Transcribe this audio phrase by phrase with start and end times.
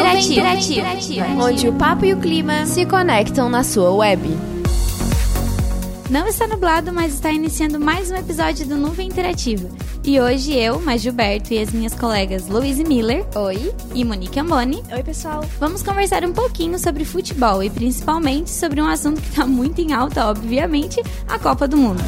[0.00, 0.40] Interativa.
[0.90, 1.26] Interativa.
[1.42, 4.28] onde o papo e o clima se conectam na sua web.
[6.10, 9.68] Não está nublado, mas está iniciando mais um episódio do Nuvem Interativa.
[10.04, 13.74] E hoje eu, mais Gilberto e as minhas colegas Louise Miller Oi.
[13.94, 15.42] e Monique Amboni Oi, pessoal.
[15.58, 19.94] vamos conversar um pouquinho sobre futebol e principalmente sobre um assunto que está muito em
[19.94, 22.04] alta, obviamente, a Copa do Mundo.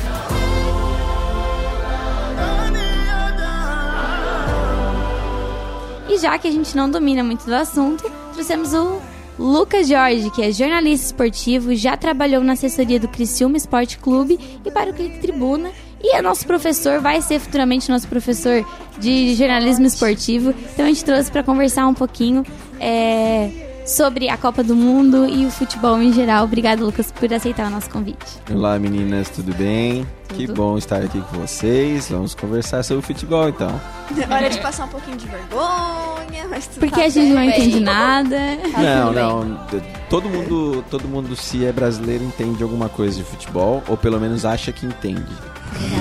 [6.19, 9.01] Já que a gente não domina muito do assunto, trouxemos o
[9.39, 14.71] Lucas Jorge, que é jornalista esportivo, já trabalhou na assessoria do Criciúma Esporte Clube e
[14.71, 15.71] para o Clique Tribuna.
[16.03, 18.65] E é nosso professor, vai ser futuramente nosso professor
[18.99, 20.55] de jornalismo esportivo.
[20.73, 22.45] Então a gente trouxe para conversar um pouquinho
[22.81, 26.45] é, sobre a Copa do Mundo e o futebol em geral.
[26.45, 28.27] Obrigado, Lucas, por aceitar o nosso convite.
[28.53, 30.07] Olá meninas, tudo bem?
[30.29, 30.57] Que Tudo.
[30.57, 32.11] bom estar aqui com vocês.
[32.11, 33.81] Vamos conversar sobre futebol então.
[34.31, 37.49] Hora de passar um pouquinho de vergonha, mas tudo Porque tá a gente não bem.
[37.49, 38.37] entende nada.
[38.77, 39.23] não, tudo bem.
[39.25, 39.89] não.
[40.11, 44.45] Todo mundo, todo mundo se é brasileiro entende alguma coisa de futebol ou pelo menos
[44.45, 45.25] acha que entende.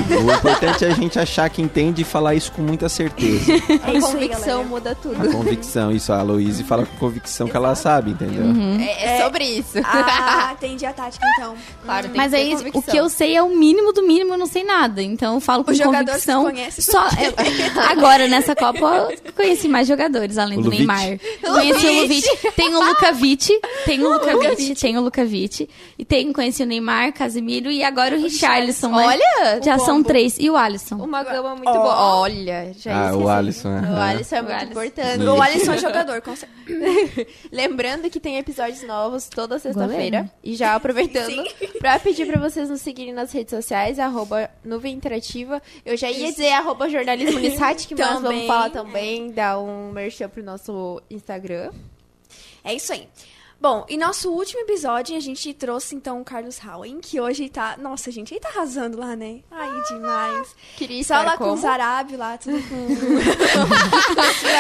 [0.10, 3.52] O importante é a gente achar que entende e falar isso com muita certeza.
[3.86, 5.22] É A isso convicção muda tudo.
[5.22, 8.46] A convicção, isso a Aloysio fala com convicção que ela sabe, entendeu?
[8.80, 9.78] É, é sobre isso.
[9.84, 11.56] Ah, entendi a tática então.
[11.84, 12.80] claro, tem Mas aí convicção.
[12.80, 15.02] o que eu sei é o mínimo do mínimo, eu não sei nada.
[15.02, 16.44] Então eu falo com jogadores convicção.
[16.46, 20.70] conhece, Só eu- agora nessa Copa eu conheci mais jogadores além O do?
[20.70, 21.18] Neymar.
[21.42, 26.64] Conheci o Luvic, tem o Lukavic, tem o Lukavic, tem o Lukavic e tem conheci
[26.64, 29.57] o Neymar, Casemiro e agora o Richarlison, né?
[29.64, 30.96] Já o são três e o Alisson.
[30.96, 31.74] uma gama muito Ó.
[31.82, 31.96] boa.
[32.22, 33.24] Olha, já Ah, esqueci.
[33.24, 33.70] o Alisson.
[33.70, 34.02] O aham.
[34.04, 34.72] Alisson é O muito Alisson.
[34.72, 35.24] importante.
[35.26, 36.58] O Alisson é jogador, com certeza.
[37.52, 40.32] Lembrando que tem episódios novos toda sexta-feira.
[40.44, 41.44] E já aproveitando
[41.80, 45.62] pra pedir pra vocês nos seguirem nas redes sociais, arroba Nuvem Interativa.
[45.86, 48.22] Eu já ia dizer arroba jornalismo Nissatic, mas Também.
[48.22, 51.72] vamos falar também, dar um merchan pro nosso Instagram.
[52.64, 53.08] É isso aí.
[53.60, 57.76] Bom, e nosso último episódio a gente trouxe então o Carlos Howen, que hoje tá.
[57.78, 59.40] Nossa, gente, ele tá arrasando lá, né?
[59.50, 60.56] Ai, demais.
[60.76, 61.56] Queria Só lá com como?
[61.56, 62.86] os árabes lá, tudo com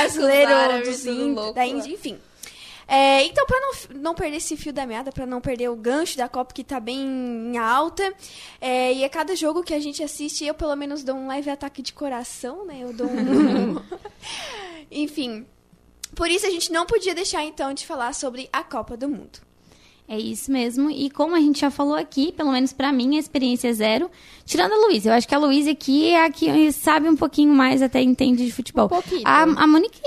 [0.52, 1.66] árabes, dos índios, da.
[1.66, 2.18] Índia, enfim.
[2.88, 3.72] É, então, pra não,
[4.02, 6.80] não perder esse fio da meada, pra não perder o gancho da Copa que tá
[6.80, 8.14] bem em alta,
[8.62, 11.52] é, e a cada jogo que a gente assiste, eu pelo menos dou um leve
[11.52, 12.78] ataque de coração, né?
[12.80, 13.76] Eu dou um.
[14.90, 15.46] enfim.
[16.18, 19.40] Por isso a gente não podia deixar então de falar sobre a Copa do Mundo.
[20.08, 20.90] É isso mesmo.
[20.90, 24.10] E como a gente já falou aqui, pelo menos pra mim, a experiência é zero.
[24.44, 25.10] Tirando a Luísa.
[25.10, 28.44] Eu acho que a Luísa aqui é a que sabe um pouquinho mais, até entende
[28.44, 28.86] de futebol.
[28.86, 29.22] Um pouquinho.
[29.26, 30.02] A, a Monique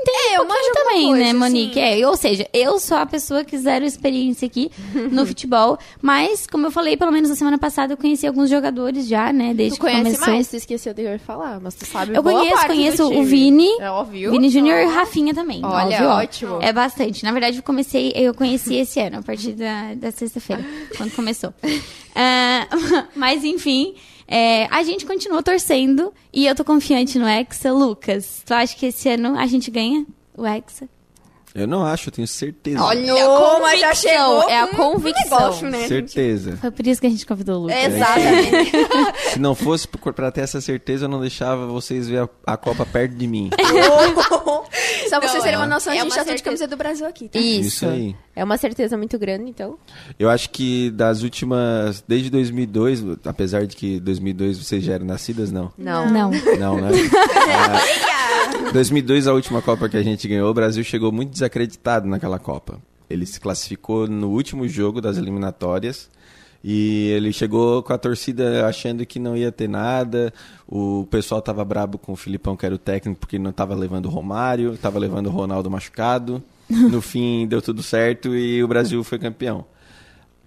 [0.00, 1.80] entende É, eu um manjo alguma também, coisa, né, Monique?
[1.80, 2.00] assim.
[2.02, 4.70] É, ou seja, eu sou a pessoa que zero experiência aqui
[5.10, 5.78] no futebol.
[6.02, 9.52] Mas, como eu falei, pelo menos na semana passada, eu conheci alguns jogadores já, né?
[9.54, 10.34] Desde Tu conhece que começou.
[10.34, 13.24] mais, tu esqueceu de falar, mas tu sabe Eu conheço, conheço o.
[13.24, 14.30] Vini, É óbvio.
[14.30, 15.60] Vini Júnior e Rafinha também.
[15.64, 16.58] Olha, óbvio, ótimo.
[16.62, 17.24] É bastante.
[17.24, 20.64] Na verdade, eu comecei, eu conheci esse ano, a partir da, da sexta-feira,
[20.96, 21.52] quando começou.
[22.14, 22.66] Ah,
[23.14, 23.94] mas, enfim,
[24.28, 27.72] é, a gente continuou torcendo e eu tô confiante no Hexa.
[27.72, 30.06] Lucas, tu acha que esse ano a gente ganha
[30.36, 30.88] o Hexa?
[31.56, 32.82] Eu não acho, eu tenho certeza.
[32.82, 35.38] Olha, Como, mas já chegou é a convicção.
[35.38, 35.88] negócio, né?
[35.88, 36.56] Certeza.
[36.58, 37.76] Foi por isso que a gente convidou o Lucas.
[37.94, 38.72] Exatamente.
[39.32, 42.56] Se não fosse por- pra ter essa certeza, eu não deixava vocês ver a, a
[42.56, 43.50] Copa perto de mim.
[45.08, 46.66] Só pra vocês terem é- uma noção, a é gente uma já tá de camisa
[46.66, 47.38] do Brasil aqui, tá?
[47.38, 47.68] Isso.
[47.68, 48.16] Isso aí.
[48.34, 49.78] É uma certeza muito grande, então.
[50.18, 52.04] Eu acho que das últimas.
[52.06, 55.72] Desde 2002, apesar de que 2002 vocês já eram nascidas, não.
[55.78, 56.10] Não.
[56.10, 56.30] Não.
[56.58, 56.90] Não, né?
[57.48, 58.15] Ah,
[58.72, 62.80] 2002, a última Copa que a gente ganhou, o Brasil chegou muito desacreditado naquela Copa.
[63.08, 66.10] Ele se classificou no último jogo das eliminatórias
[66.62, 70.32] e ele chegou com a torcida achando que não ia ter nada.
[70.66, 74.06] O pessoal tava brabo com o Filipão, que era o técnico, porque não tava levando
[74.06, 76.42] o Romário, tava levando o Ronaldo machucado.
[76.68, 79.64] No fim, deu tudo certo e o Brasil foi campeão.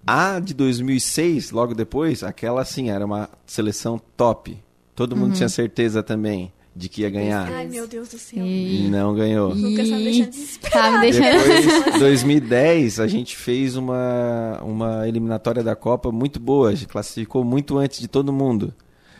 [0.06, 4.58] A de 2006, logo depois, aquela sim era uma seleção top.
[4.94, 7.50] Todo mundo tinha certeza também de que ia ganhar.
[7.50, 8.44] Ai, meu Deus do céu.
[8.44, 9.52] E não ganhou.
[9.52, 10.84] Lucas tá me deixando desesperado.
[10.84, 11.82] Tá me deixando...
[11.82, 16.70] Depois, 2010, a gente fez uma, uma eliminatória da Copa muito boa.
[16.70, 18.72] A gente classificou muito antes de todo mundo.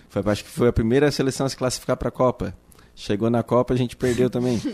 [0.09, 2.55] Foi, acho que foi a primeira seleção a se classificar para a Copa.
[2.95, 4.61] Chegou na Copa, a gente perdeu também.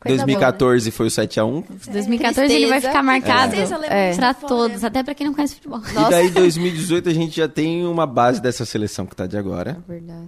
[0.00, 1.64] Coisa 2014 foi o 7x1.
[1.92, 2.88] 2014 ele vai Tristeza.
[2.88, 4.14] ficar marcado Tristeza, É.
[4.14, 4.34] fora.
[4.34, 5.78] todos, até pra quem não conhece futebol.
[5.78, 6.06] Nossa.
[6.06, 9.76] E daí 2018 a gente já tem uma base dessa seleção que tá de agora.
[9.86, 10.24] Verdade.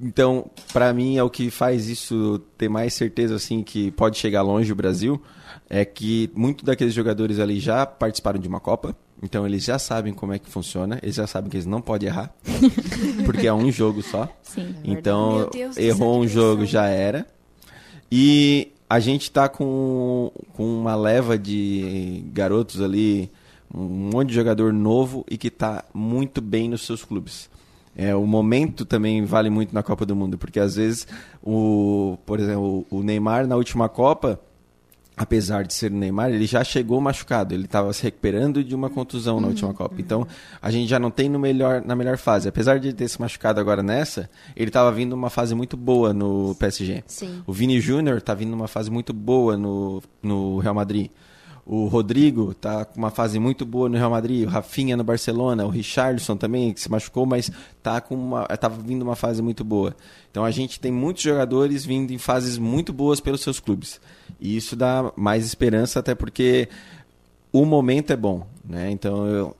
[0.00, 4.42] Então, pra mim é o que faz isso ter mais certeza assim que pode chegar
[4.42, 5.20] longe o Brasil,
[5.70, 10.12] é que muito daqueles jogadores ali já participaram de uma Copa, então eles já sabem
[10.12, 12.34] como é que funciona, eles já sabem que eles não podem errar,
[13.24, 14.28] porque é um jogo só.
[14.42, 14.74] Sim.
[14.84, 17.26] Então, Deus do errou um jogo já era.
[18.12, 23.30] E a gente tá com, com uma leva de garotos ali,
[23.74, 27.48] um monte de jogador novo e que tá muito bem nos seus clubes.
[27.96, 31.06] É, o momento também vale muito na Copa do Mundo, porque às vezes,
[31.42, 34.38] o, por exemplo, o Neymar na última Copa,
[35.16, 37.54] apesar de ser o Neymar, ele já chegou machucado.
[37.54, 39.94] Ele estava se recuperando de uma contusão na última Copa.
[39.98, 40.26] Então,
[40.60, 42.48] a gente já não tem no melhor, na melhor fase.
[42.48, 46.12] Apesar de ele ter se machucado agora nessa, ele estava vindo uma fase muito boa
[46.12, 47.02] no PSG.
[47.06, 47.42] Sim.
[47.46, 51.10] O Vini Júnior está vindo uma fase muito boa no, no Real Madrid.
[51.68, 55.66] O Rodrigo está com uma fase muito boa no Real Madrid, o Rafinha no Barcelona,
[55.66, 59.64] o Richarlison também, que se machucou, mas está com uma, tá vindo uma fase muito
[59.64, 59.96] boa.
[60.30, 64.00] Então a gente tem muitos jogadores vindo em fases muito boas pelos seus clubes.
[64.40, 66.68] E isso dá mais esperança, até porque
[67.52, 68.46] o momento é bom.
[68.64, 68.92] Né?
[68.92, 69.56] Então eu,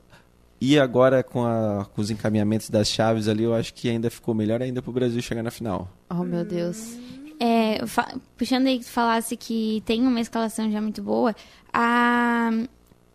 [0.61, 4.32] e agora com, a, com os encaminhamentos das chaves ali, eu acho que ainda ficou
[4.32, 5.88] melhor ainda para o Brasil chegar na final.
[6.09, 6.97] Oh, meu Deus.
[7.38, 7.81] É,
[8.37, 11.37] puxando aí que falasse que tem uma escalação já muito boa,
[11.76, 12.50] a.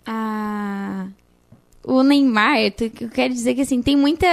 [0.05, 1.07] a
[1.83, 4.27] o Neymar, eu quero dizer que assim, tem muita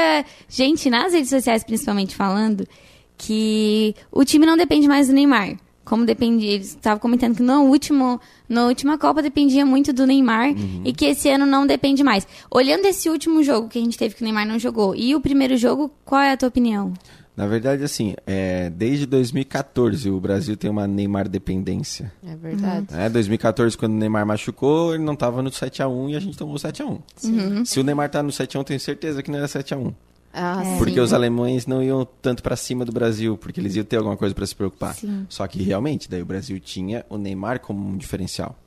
[0.46, 2.68] gente nas redes sociais, principalmente, falando
[3.16, 5.56] que o time não depende mais do Neymar.
[5.82, 10.50] Como depende, eles estavam comentando que no último, na última Copa dependia muito do Neymar
[10.84, 12.28] e que esse ano não depende mais.
[12.50, 15.20] Olhando esse último jogo que a gente teve que o Neymar não jogou e o
[15.20, 16.92] primeiro jogo, qual é a tua opinião?
[17.38, 22.12] Na verdade, assim, é, desde 2014 o Brasil tem uma Neymar dependência.
[22.26, 22.88] É verdade.
[22.90, 26.56] É, 2014, quando o Neymar machucou, ele não estava no 7x1 e a gente tomou
[26.56, 27.64] 7x1.
[27.64, 29.94] Se o Neymar tá no 7x1, tenho certeza que não era 7x1.
[30.34, 31.00] Ah, Porque sim.
[31.00, 34.34] os alemães não iam tanto pra cima do Brasil, porque eles iam ter alguma coisa
[34.34, 34.96] pra se preocupar.
[34.96, 35.24] Sim.
[35.28, 38.58] Só que realmente, daí o Brasil tinha o Neymar como um diferencial.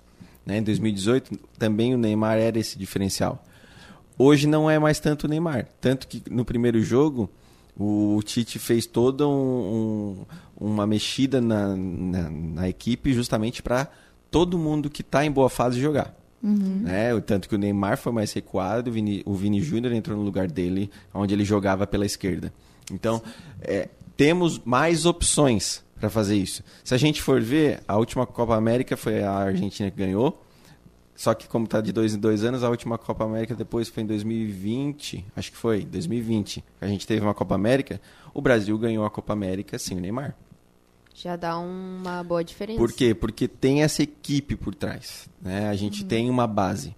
[0.46, 0.60] Né?
[0.60, 3.44] Em 2018, também o Neymar era esse diferencial.
[4.18, 5.68] Hoje não é mais tanto o Neymar.
[5.82, 7.30] Tanto que no primeiro jogo,
[7.78, 10.26] o Tite fez toda um-
[10.60, 13.88] um- uma mexida na, na, na equipe justamente para
[14.30, 16.16] todo mundo que está em boa fase jogar.
[16.44, 17.14] Né?
[17.14, 20.24] O Tanto que o Neymar foi mais recuado, o Vini, o Vini Júnior entrou no
[20.24, 22.52] lugar dele, onde ele jogava pela esquerda.
[22.92, 23.22] Então,
[23.62, 26.64] é, temos mais opções para fazer isso.
[26.84, 30.44] Se a gente for ver, a última Copa América foi a Argentina que ganhou.
[31.22, 34.02] Só que como está de dois em dois anos, a última Copa América depois foi
[34.02, 36.64] em 2020, acho que foi, 2020.
[36.82, 38.02] A gente teve uma Copa América,
[38.34, 40.36] o Brasil ganhou a Copa América sem o Neymar.
[41.14, 42.80] Já dá uma boa diferença.
[42.80, 43.14] Por quê?
[43.14, 45.30] Porque tem essa equipe por trás.
[45.40, 45.70] Né?
[45.70, 46.96] A gente tem uma base.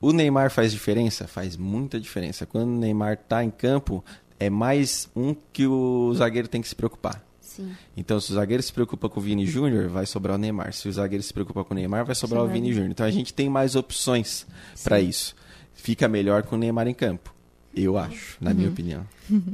[0.00, 1.26] O Neymar faz diferença?
[1.26, 2.46] Faz muita diferença.
[2.46, 4.04] Quando o Neymar está em campo,
[4.38, 7.20] é mais um que o zagueiro tem que se preocupar.
[7.56, 7.74] Sim.
[7.96, 10.72] Então, se o zagueiro se preocupa com o Vini Júnior, vai sobrar o Neymar.
[10.72, 12.90] Se o zagueiro se preocupa com o Neymar, vai sobrar o Vini Júnior.
[12.90, 14.46] Então, a gente tem mais opções
[14.82, 15.34] para isso.
[15.74, 17.32] Fica melhor com o Neymar em campo.
[17.74, 19.06] Eu acho, na minha opinião.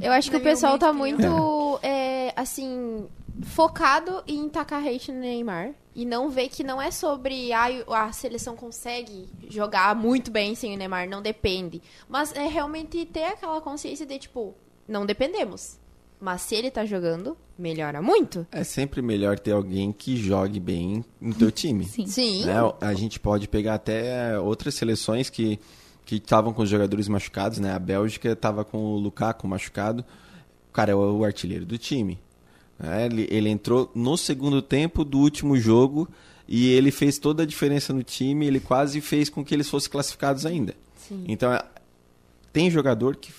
[0.02, 1.30] Eu acho que Na o pessoal tá opinião.
[1.32, 3.06] muito, é, assim,
[3.42, 5.70] focado em tacar hate no Neymar.
[5.94, 10.74] E não vê que não é sobre ai, a seleção consegue jogar muito bem sem
[10.74, 11.80] o Neymar, não depende.
[12.08, 14.54] Mas é realmente ter aquela consciência de, tipo,
[14.86, 15.78] não dependemos.
[16.20, 18.46] Mas se ele tá jogando, melhora muito.
[18.50, 21.84] É sempre melhor ter alguém que jogue bem no teu time.
[21.84, 22.06] Sim.
[22.06, 22.44] Sim.
[22.44, 22.54] né?
[22.80, 25.58] A gente pode pegar até outras seleções que
[26.04, 27.70] que estavam com os jogadores machucados, né?
[27.74, 30.02] A Bélgica estava com o Lukaku machucado.
[30.70, 32.18] O cara é o artilheiro do time.
[32.78, 33.04] né?
[33.04, 36.08] Ele, ele entrou no segundo tempo do último jogo
[36.48, 38.46] e ele fez toda a diferença no time.
[38.46, 40.74] Ele quase fez com que eles fossem classificados ainda.
[40.96, 41.24] Sim.
[41.28, 41.62] Então, é-
[42.54, 43.30] tem jogador que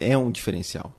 [0.00, 0.94] é um diferencial.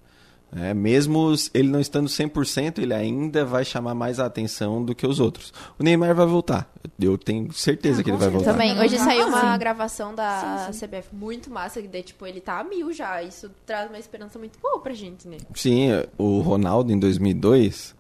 [0.56, 0.74] Né?
[0.74, 5.20] mesmo ele não estando 100%, ele ainda vai chamar mais a atenção do que os
[5.20, 5.54] outros.
[5.78, 6.72] O Neymar vai voltar.
[7.00, 8.54] Eu tenho certeza que ele vai voltar.
[8.54, 9.60] Também, hoje Ah, saiu uma sim.
[9.60, 13.22] gravação da CBF muito massa, que daí, tipo, ele tá a mil já.
[13.22, 15.38] Isso traz uma esperança muito boa pra gente, né?
[15.54, 17.94] Sim, o Ronaldo em 2002,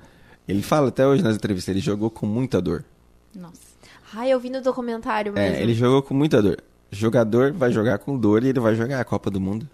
[0.48, 2.86] ele fala até hoje nas entrevistas, ele jogou com muita dor.
[3.36, 3.76] Nossa.
[4.14, 5.58] Ai, eu vi no documentário mesmo.
[5.58, 6.58] É, ele jogou com muita dor.
[6.90, 9.68] Jogador vai jogar com dor e ele vai jogar a Copa do Mundo.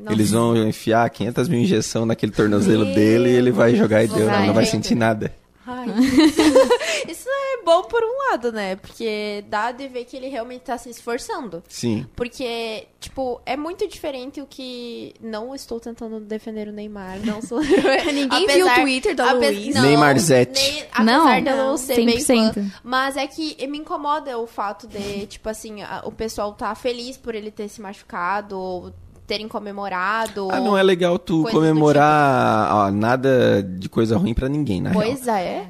[0.00, 0.12] Nossa.
[0.12, 4.26] Eles vão enfiar 500 mil injeção naquele tornozelo dele e ele vai jogar e deu,
[4.28, 5.32] não vai sentir nada.
[5.66, 5.86] Ai.
[7.10, 8.76] Isso é bom por um lado, né?
[8.76, 11.62] Porque dá de ver que ele realmente tá se esforçando.
[11.68, 12.06] Sim.
[12.14, 15.12] Porque, tipo, é muito diferente o que.
[15.20, 17.60] Não estou tentando defender o Neymar, não sou.
[18.12, 19.74] Ninguém viu o Twitter da Luiz.
[19.74, 20.84] não, Neymar Zete.
[20.92, 22.54] apesar Não, de eu não ser bem 100%.
[22.54, 22.66] fã.
[22.84, 27.16] Mas é que me incomoda o fato de, tipo assim, a- o pessoal tá feliz
[27.16, 28.92] por ele ter se machucado, ou
[29.26, 30.48] terem comemorado.
[30.50, 34.90] Ah, não é legal tu do comemorar ó, nada de coisa ruim pra ninguém, na
[34.90, 35.02] real.
[35.02, 35.66] Pois é.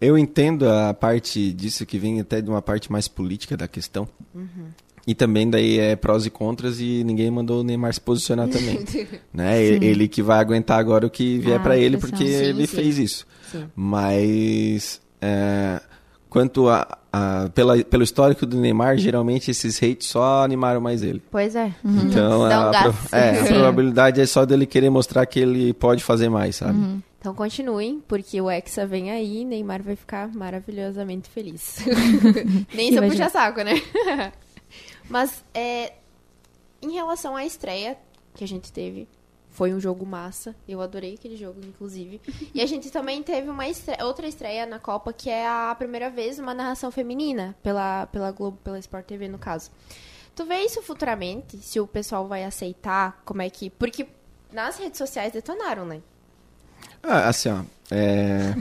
[0.00, 4.08] Eu entendo a parte disso que vem até de uma parte mais política da questão.
[5.06, 8.78] E também daí é prós e contras e ninguém mandou o Neymar se posicionar também.
[9.32, 9.62] né?
[9.62, 12.66] Ele, ele que vai aguentar agora o que vier Ah, pra ele porque Sim, ele
[12.66, 12.76] sim.
[12.76, 13.26] fez isso.
[13.50, 13.64] Sim.
[13.74, 15.80] Mas é,
[16.30, 21.20] quanto a, a- pela, pelo histórico do Neymar, geralmente esses hates só animaram mais ele.
[21.30, 21.74] Pois é.
[21.84, 23.52] Então, Dá um a, pro- é, a Sim.
[23.54, 27.02] probabilidade é só dele querer mostrar que ele pode fazer mais, sabe?
[27.18, 31.80] Então continuem, porque o Hexa vem aí e Neymar vai ficar maravilhosamente feliz.
[32.74, 33.74] Nem se puxar saco, né?
[35.10, 35.92] Mas, é,
[36.80, 37.98] em relação à estreia
[38.34, 39.06] que a gente teve,
[39.50, 40.54] foi um jogo massa.
[40.68, 42.20] Eu adorei aquele jogo, inclusive.
[42.54, 46.08] E a gente também teve uma estre- outra estreia na Copa, que é a primeira
[46.10, 49.70] vez uma narração feminina pela, pela Globo, pela Sport TV, no caso.
[50.34, 51.58] Tu vê isso futuramente?
[51.58, 53.20] Se o pessoal vai aceitar?
[53.24, 53.68] Como é que...
[53.70, 54.06] Porque
[54.52, 56.00] nas redes sociais detonaram, né?
[57.02, 57.62] Ah, assim, ó.
[57.90, 58.54] é,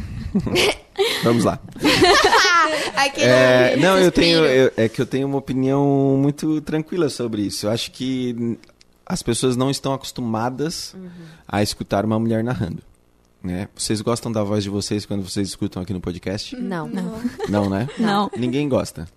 [1.23, 1.59] Vamos lá.
[3.17, 4.45] É, não, eu tenho.
[4.45, 7.65] eu- é que eu tenho uma opinião muito tranquila sobre isso.
[7.65, 8.57] Eu acho que
[9.09, 10.95] as pessoas não estão acostumadas
[11.47, 12.83] a escutar uma mulher narrando.
[13.43, 13.67] Né?
[13.75, 16.55] Vocês gostam da voz de vocês quando vocês escutam aqui no podcast?
[16.55, 16.87] Não.
[17.49, 17.89] Não, né?
[17.97, 18.29] Não.
[18.37, 19.07] Ninguém gosta.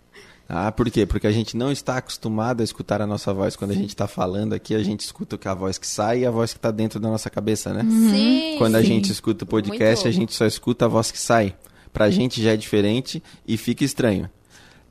[0.48, 1.04] Ah, por quê?
[1.06, 3.56] Porque a gente não está acostumado a escutar a nossa voz.
[3.56, 6.26] Quando a gente está falando aqui, a gente escuta que a voz que sai e
[6.26, 7.82] a voz que está dentro da nossa cabeça, né?
[7.82, 8.56] Sim.
[8.58, 8.86] Quando a Sim.
[8.86, 11.54] gente escuta o podcast, Muito a gente só escuta a voz que sai.
[11.92, 14.28] Pra gente já é diferente e fica estranho.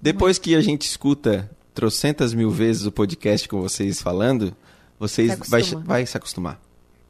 [0.01, 4.55] Depois que a gente escuta trocentas mil vezes o podcast com vocês falando,
[5.01, 6.61] vocês Se vai, vai se acostumar,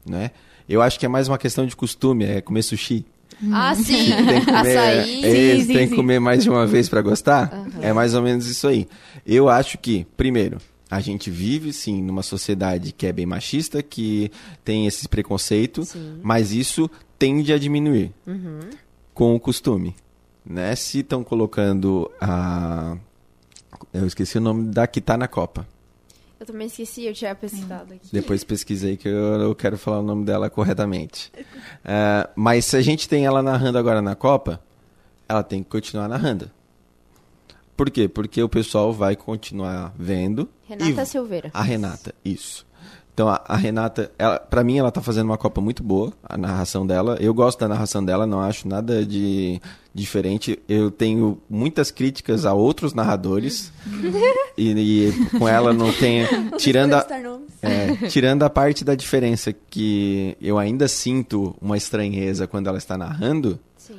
[0.04, 0.30] né?
[0.68, 3.04] Eu acho que é mais uma questão de costume, é comer sushi.
[3.52, 3.84] Ah, sim.
[4.10, 5.24] Tem que comer, Açaí.
[5.24, 5.96] é, Sim, sim, tem que sim.
[5.96, 7.66] comer mais de uma vez pra gostar.
[7.80, 8.86] É mais ou menos isso aí.
[9.26, 10.58] Eu acho que, primeiro,
[10.90, 14.30] a gente vive sim numa sociedade que é bem machista, que
[14.64, 16.20] tem esse preconceito, Sim.
[16.22, 18.60] mas isso tende a diminuir Uhum.
[19.14, 19.94] com o costume,
[20.46, 20.74] né?
[20.76, 22.96] Se estão colocando a
[23.92, 25.66] eu esqueci o nome da que tá na Copa.
[26.42, 28.08] Eu também esqueci, eu tinha pesquisado aqui.
[28.10, 31.30] Depois pesquisei que eu, eu quero falar o nome dela corretamente.
[31.84, 34.60] É, mas se a gente tem ela narrando agora na Copa,
[35.28, 36.50] ela tem que continuar narrando.
[37.76, 38.08] Por quê?
[38.08, 40.48] Porque o pessoal vai continuar vendo.
[40.66, 41.48] Renata e- Silveira.
[41.54, 42.66] A Renata, isso.
[43.14, 46.36] Então a, a Renata, ela, pra mim, ela tá fazendo uma Copa muito boa, a
[46.36, 47.16] narração dela.
[47.20, 49.60] Eu gosto da narração dela, não acho nada de
[49.94, 50.58] diferente.
[50.66, 53.70] Eu tenho muitas críticas a outros narradores.
[54.56, 54.70] e,
[55.10, 56.26] e com ela não tenho.
[56.56, 57.06] Tirando a,
[57.60, 62.96] é, tirando a parte da diferença que eu ainda sinto uma estranheza quando ela está
[62.96, 63.98] narrando, Sim.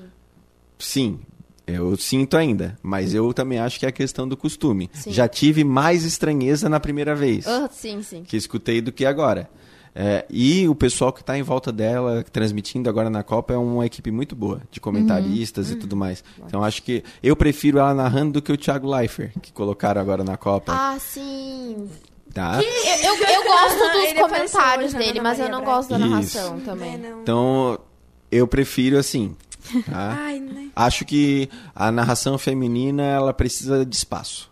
[0.79, 1.19] sim,
[1.65, 2.77] eu sinto ainda.
[2.83, 4.89] Mas eu também acho que é a questão do costume.
[4.93, 5.11] Sim.
[5.11, 8.23] Já tive mais estranheza na primeira vez Ah, sim, sim.
[8.23, 9.49] que escutei do que agora.
[9.95, 13.85] É, e o pessoal que está em volta dela, transmitindo agora na Copa, é uma
[13.85, 16.23] equipe muito boa, de comentaristas e tudo mais.
[16.47, 20.23] Então acho que eu prefiro ela narrando do que o Thiago Leifert, que colocaram agora
[20.23, 20.73] na Copa.
[20.75, 21.87] Ah, sim.
[22.33, 22.59] Tá?
[22.59, 25.75] Eu, eu, eu gosto dos comentários dele, mas eu não Braga.
[25.75, 26.09] gosto da Isso.
[26.09, 26.97] narração É, também.
[26.97, 27.21] não.
[27.21, 27.79] Então
[28.31, 29.35] eu prefiro assim.
[29.85, 30.17] Tá?
[30.25, 30.67] Ai, né?
[30.75, 34.51] Acho que a narração feminina ela precisa de espaço.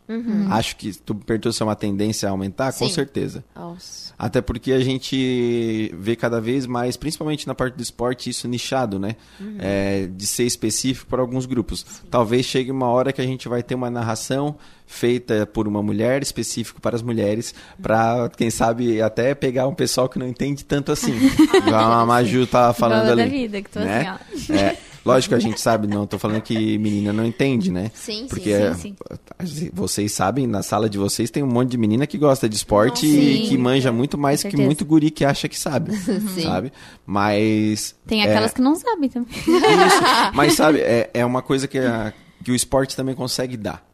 [0.50, 2.90] Acho que tu perguntou se é uma tendência a aumentar, com Uhum.
[2.90, 2.96] Sim.
[2.96, 3.46] certeza.
[3.56, 4.14] Nossa.
[4.20, 9.00] Até porque a gente vê cada vez mais, principalmente na parte do esporte, isso nichado,
[9.00, 9.16] né?
[9.58, 11.86] É, de ser específico para alguns grupos.
[12.10, 16.22] Talvez chegue uma hora que a gente vai ter uma narração feita por uma mulher,
[16.22, 20.92] específico para as mulheres, para, quem sabe, até pegar um pessoal que não entende tanto
[20.92, 21.14] assim.
[21.66, 23.32] Igual a Maju tá falando Igual a da ali.
[23.32, 24.20] vida, que tô né?
[24.36, 27.92] assim, É, lógico que a gente sabe, não tô falando que menina não entende, né?
[27.94, 32.06] Sim, Porque sim, é, vocês sabem, na sala de vocês tem um monte de menina
[32.08, 33.50] que gosta de esporte Nossa, e sim.
[33.50, 35.92] que manja muito mais que muito guri que acha que sabe,
[36.42, 36.72] sabe?
[37.06, 39.30] Mas Tem é, aquelas que não sabem também.
[39.38, 43.86] isso, mas sabe, é, é uma coisa que, a- que o esporte também consegue dar.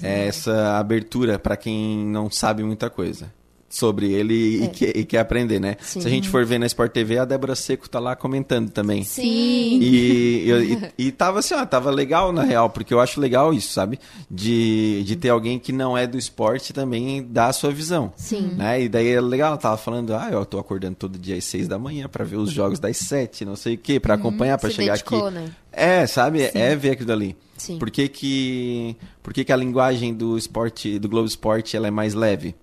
[0.00, 3.32] É essa abertura para quem não sabe muita coisa
[3.74, 5.76] sobre ele e, que- e quer aprender, né?
[5.80, 6.02] Sim.
[6.02, 9.02] Se a gente for ver na Sport TV, a Débora Seco tá lá comentando também.
[9.02, 9.78] Sim.
[9.80, 10.50] E,
[10.98, 13.98] e, e tava assim, ó, tava legal na real, porque eu acho legal isso, sabe?
[14.30, 18.12] De, de ter alguém que não é do esporte também dar a sua visão.
[18.16, 18.52] Sim.
[18.56, 18.82] Né?
[18.82, 21.66] E daí é legal, ela tava falando, ah, eu tô acordando todo dia às seis
[21.66, 24.68] da manhã pra ver os jogos das sete, não sei o quê, pra acompanhar, pra
[24.68, 25.34] Se chegar dedicou, aqui.
[25.34, 25.50] né?
[25.72, 26.42] É, sabe?
[26.54, 27.34] É ver aquilo ali.
[27.56, 27.78] Sim.
[27.78, 31.90] Por que que, por que que a linguagem do esporte, do Globo Esporte, ela é
[31.90, 32.54] mais leve?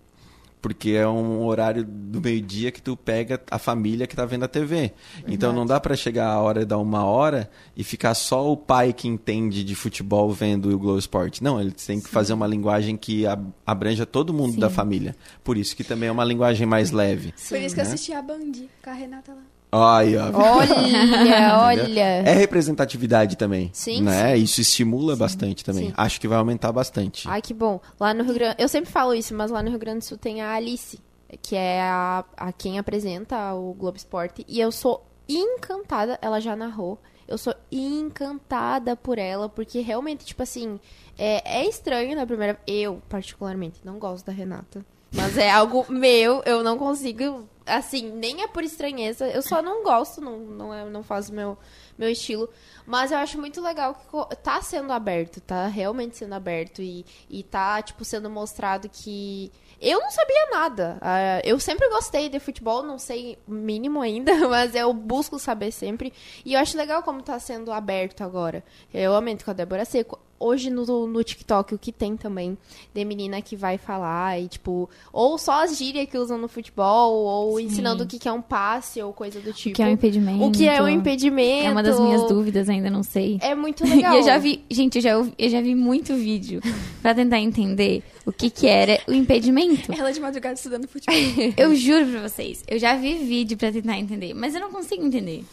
[0.61, 4.47] Porque é um horário do meio-dia que tu pega a família que tá vendo a
[4.47, 4.91] TV.
[5.25, 8.91] Então não dá pra chegar a hora da uma hora e ficar só o pai
[8.91, 11.41] que entende de futebol vendo o Globo Esporte.
[11.41, 15.15] Não, eles têm que fazer uma linguagem que ab- abranja todo mundo da família.
[15.45, 17.33] Por isso que também é uma linguagem mais leve.
[17.47, 17.91] Por isso que eu né?
[17.93, 18.51] assisti a Band
[18.83, 19.41] com a Renata lá.
[19.71, 20.31] Ai, ó.
[20.33, 22.01] Olha, olha.
[22.01, 23.69] É representatividade também.
[23.71, 24.35] Sim, né?
[24.35, 25.88] Isso estimula bastante também.
[25.88, 25.93] sim.
[25.95, 27.27] Acho que vai aumentar bastante.
[27.27, 27.79] Ai, que bom.
[27.99, 28.55] Lá no Rio Grande...
[28.57, 30.99] Eu sempre falo isso, mas lá no Rio Grande do Sul tem a Alice,
[31.41, 34.43] que é a, a quem apresenta o Globo Esporte.
[34.47, 36.17] E eu sou encantada.
[36.21, 40.79] Ela já narrou Eu sou encantada por ela, porque realmente, tipo assim,
[41.15, 42.59] é, é estranho na primeira.
[42.65, 44.83] Eu, particularmente, não gosto da Renata.
[45.11, 47.47] Mas é algo meu, eu não consigo.
[47.69, 51.57] Assim, nem é por estranheza, eu só não gosto, não, não, é, não faz meu,
[51.97, 52.49] meu estilo.
[52.85, 57.43] Mas eu acho muito legal que tá sendo aberto, tá realmente sendo aberto e, e
[57.43, 59.51] tá, tipo, sendo mostrado que.
[59.81, 60.98] Eu não sabia nada.
[61.01, 66.12] Ah, eu sempre gostei de futebol, não sei mínimo ainda, mas eu busco saber sempre.
[66.45, 68.63] E eu acho legal como tá sendo aberto agora.
[68.93, 70.19] Eu amento com a Débora Seco.
[70.41, 72.57] Hoje no, no TikTok, o que tem também
[72.93, 77.13] de menina que vai falar e, tipo, ou só as gírias que usam no futebol,
[77.25, 79.74] ou ensinando o que, que é um passe ou coisa do tipo.
[79.74, 80.45] O que é um impedimento.
[80.45, 81.67] O que é um impedimento.
[81.67, 83.38] É uma das minhas dúvidas, ainda não sei.
[83.41, 84.13] É muito legal.
[84.15, 86.62] E eu já vi, gente, eu já, eu já vi muito vídeo
[87.01, 89.91] pra tentar entender o que que era o impedimento.
[89.91, 91.15] Ela de madrugada estudando futebol.
[91.57, 95.03] Eu juro pra vocês, eu já vi vídeo pra tentar entender, mas eu não consigo
[95.05, 95.43] entender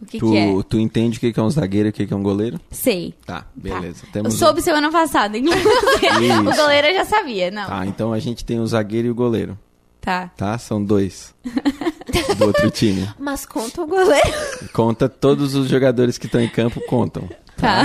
[0.00, 0.46] o que que é.
[0.52, 2.60] Tu, tu entende o que é um zagueiro e o que é um goleiro?
[2.70, 3.14] Sei.
[3.26, 3.46] Tá, Tá.
[3.54, 4.04] beleza.
[4.06, 5.66] Eu Temos um- soube semana passada, inclusive.
[5.68, 6.56] o Isso.
[6.62, 7.66] goleiro eu já sabia, não.
[7.66, 9.58] Tá, então a gente tem o zagueiro e o goleiro,
[10.00, 10.28] Tá.
[10.36, 10.58] tá?
[10.58, 11.34] São dois
[12.38, 13.08] do outro time.
[13.18, 14.28] Mas conta o goleiro.
[14.72, 17.28] Conta todos os jogadores que estão em campo, contam.
[17.56, 17.82] Tá.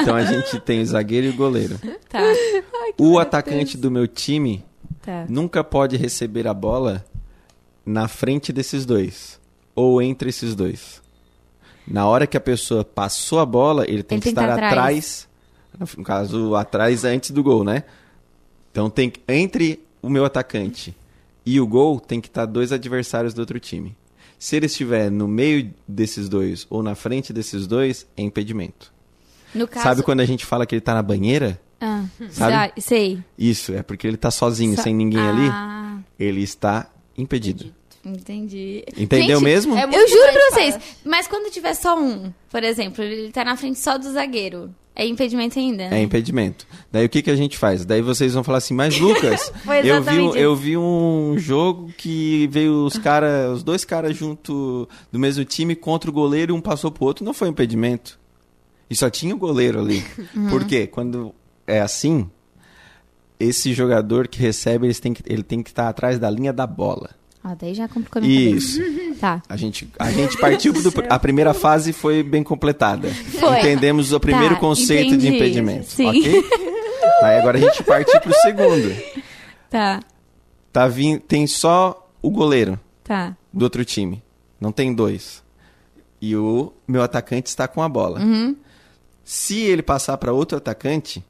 [0.00, 1.78] Então a gente tem o zagueiro e o goleiro.
[2.08, 2.20] Tá.
[2.98, 4.64] O atacante do meu time
[5.02, 5.26] Tá.
[5.28, 7.04] nunca pode receber a bola
[7.84, 9.40] na frente desses dois
[9.74, 11.02] ou entre esses dois.
[11.86, 15.28] Na hora que a pessoa passou a bola, ele tem Ele que estar estar atrás.
[15.96, 17.82] No caso, atrás antes do gol, né?
[18.70, 20.94] Então tem que- entre o meu atacante
[21.44, 23.96] e o gol tem que estar dois adversários do outro time.
[24.38, 28.92] Se ele estiver no meio desses dois ou na frente desses dois, é impedimento.
[29.54, 29.84] No caso...
[29.84, 31.60] Sabe quando a gente fala que ele tá na banheira?
[31.80, 32.52] Ah, Sabe?
[32.52, 33.18] sa- sei.
[33.38, 35.48] Isso, é porque ele tá sozinho, Sa- sem ninguém ali.
[35.50, 37.72] Ah, Ele está impedido.
[38.04, 38.84] entendi.
[38.96, 39.76] Entendeu Gente, mesmo?
[39.76, 40.96] é Eu juro pra vocês, fácil.
[41.04, 45.06] mas quando tiver só um, por exemplo, ele tá na frente só do zagueiro, é
[45.06, 45.98] impedimento ainda, né?
[45.98, 46.66] É impedimento.
[46.90, 47.84] Daí o que, que a gente faz?
[47.84, 49.52] Daí vocês vão falar assim, mas Lucas,
[49.84, 55.18] eu vi, eu vi um jogo que veio os cara, os dois caras junto do
[55.18, 58.20] mesmo time contra o goleiro e um passou pro outro, não foi impedimento.
[58.92, 60.04] E só tinha o goleiro ali.
[60.36, 60.48] Uhum.
[60.50, 60.86] Por quê?
[60.86, 61.34] Quando
[61.66, 62.28] é assim,
[63.40, 66.66] esse jogador que recebe, ele tem que, ele tem que estar atrás da linha da
[66.66, 67.10] bola.
[67.44, 68.80] Ah, daí já complicou minha Isso.
[69.22, 69.40] Tá.
[69.48, 70.92] A gente, a gente partiu do.
[71.08, 73.08] A primeira fase foi bem completada.
[73.08, 73.58] Foi.
[73.60, 75.36] Entendemos o primeiro Tá, conceito de entendi.
[75.36, 75.86] impedimento.
[75.86, 76.08] Sim.
[76.08, 76.44] Ok?
[77.22, 78.92] Aí agora a gente parte pro segundo.
[79.70, 80.00] Tá,
[80.72, 81.18] Tá vin...
[81.18, 83.36] Tem só o goleiro tá.
[83.52, 84.20] do outro time.
[84.60, 85.40] Não tem dois.
[86.20, 88.18] E o meu atacante está com a bola.
[88.20, 88.56] Uhum.
[89.24, 91.24] Se ele passar para outro atacante,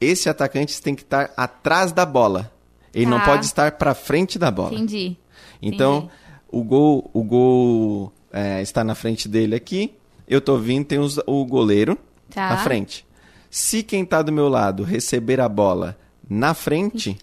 [0.00, 2.50] esse atacante tem que estar atrás da bola.
[2.94, 3.26] Ele não Tá.
[3.26, 4.74] pode estar para frente da bola.
[4.74, 5.16] Entendi.
[5.60, 6.12] Então, Entendi.
[6.50, 9.94] o gol, o gol é, está na frente dele aqui.
[10.28, 11.98] Eu tô vindo, tem os- o goleiro
[12.32, 12.50] Tá.
[12.50, 13.04] na frente.
[13.50, 17.18] Se quem tá do meu lado receber a bola na frente,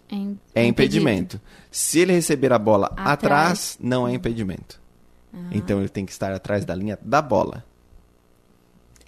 [0.53, 1.39] É, é impedimento.
[1.71, 3.13] Se ele receber a bola Atrás.
[3.13, 4.79] atrás, não é impedimento.
[5.51, 7.63] Então ele tem que estar atrás da linha da bola.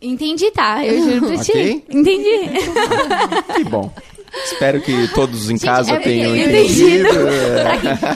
[0.02, 0.86] Entendi, tá.
[0.86, 1.52] Eu juro pra ti.
[1.52, 1.84] Ok?
[1.90, 2.40] Entendi.
[3.56, 3.92] Que bom.
[4.46, 7.08] Espero que todos em casa é tenham entendido.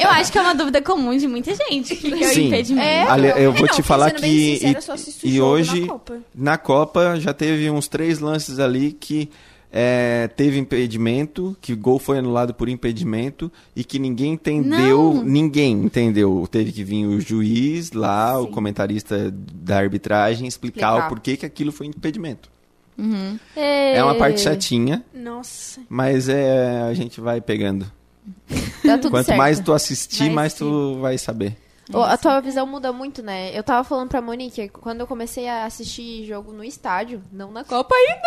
[0.02, 1.96] Eu acho que é uma dúvida comum de muita gente.
[1.96, 2.48] Que é o Sim.
[2.48, 2.86] impedimento.
[2.88, 4.22] É, eu vou É, não, te falar que
[4.60, 4.78] sincera,
[5.26, 6.18] e- e, hoje na Copa.
[6.36, 9.28] na Copa já teve uns três lances ali que
[9.76, 15.24] é, teve impedimento, que o gol foi anulado por impedimento e que ninguém entendeu, Não.
[15.24, 16.48] ninguém entendeu.
[16.52, 18.52] Teve que vir o juiz lá, o Sim.
[18.52, 21.06] comentarista da arbitragem explicar, Explicar.
[21.08, 22.52] o porquê que aquilo foi impedimento.
[22.96, 23.40] Uhum.
[23.56, 25.82] É uma parte chatinha, Nossa.
[25.90, 27.92] mas é a gente vai pegando.
[28.84, 29.38] Tudo Quanto certo.
[29.40, 30.60] mais tu assistir, Vai mais sim.
[30.60, 31.58] tu vai saber.
[31.92, 33.52] Ô, A tua visão muda muito, né?
[33.58, 37.64] Eu tava falando pra Monique, quando eu comecei a assistir jogo no estádio, não na
[37.64, 38.22] Copa ainda,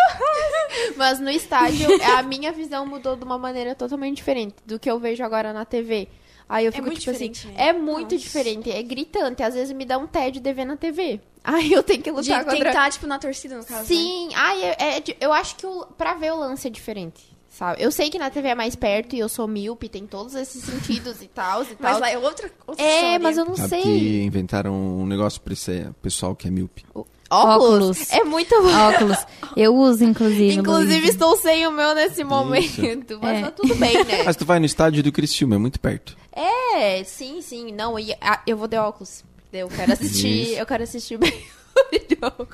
[0.97, 1.87] mas no estádio,
[2.19, 5.65] a minha visão mudou de uma maneira totalmente diferente do que eu vejo agora na
[5.65, 6.09] TV.
[6.49, 7.55] Aí eu fico muito tipo assim, né?
[7.57, 8.19] é muito Nossa.
[8.25, 11.21] diferente, é gritante, às vezes me dá um tédio de ver na TV.
[11.43, 12.73] Aí eu tenho que De lutar quem contra...
[12.73, 13.81] tá, tipo, na torcida, no caso.
[13.81, 13.87] né?
[13.87, 17.36] Sim, ai, é, é de- eu acho que o, pra ver o lance é diferente,
[17.57, 17.83] sabe?
[17.83, 20.63] Eu sei que na TV é mais perto e eu sou míope, tem todos esses
[20.63, 22.01] sentidos e tal e Mas tal.
[22.01, 23.19] lá é outra, outra É, história.
[23.21, 23.83] mas eu não Sabe sei.
[23.83, 26.85] que inventaram um negócio pra esse pessoal que é míope.
[26.95, 27.19] Óculos.
[27.31, 28.11] Óculos.
[28.13, 28.69] É muito bom.
[28.73, 29.19] Óculos.
[29.57, 30.55] Eu uso, inclusive.
[30.55, 33.19] Inclusive, estou sem o meu nesse momento.
[33.21, 33.43] Mas É.
[33.43, 34.23] tá tudo bem, né?
[34.25, 36.17] Mas tu vai no estádio do Cristiúma, é muito perto.
[36.33, 37.73] É, sim, sim.
[37.73, 39.25] Não, e, ah, eu vou de óculos.
[39.53, 40.43] Eu quero assistir.
[40.51, 40.53] Isso.
[40.61, 42.49] Eu quero assistir bem o jogo.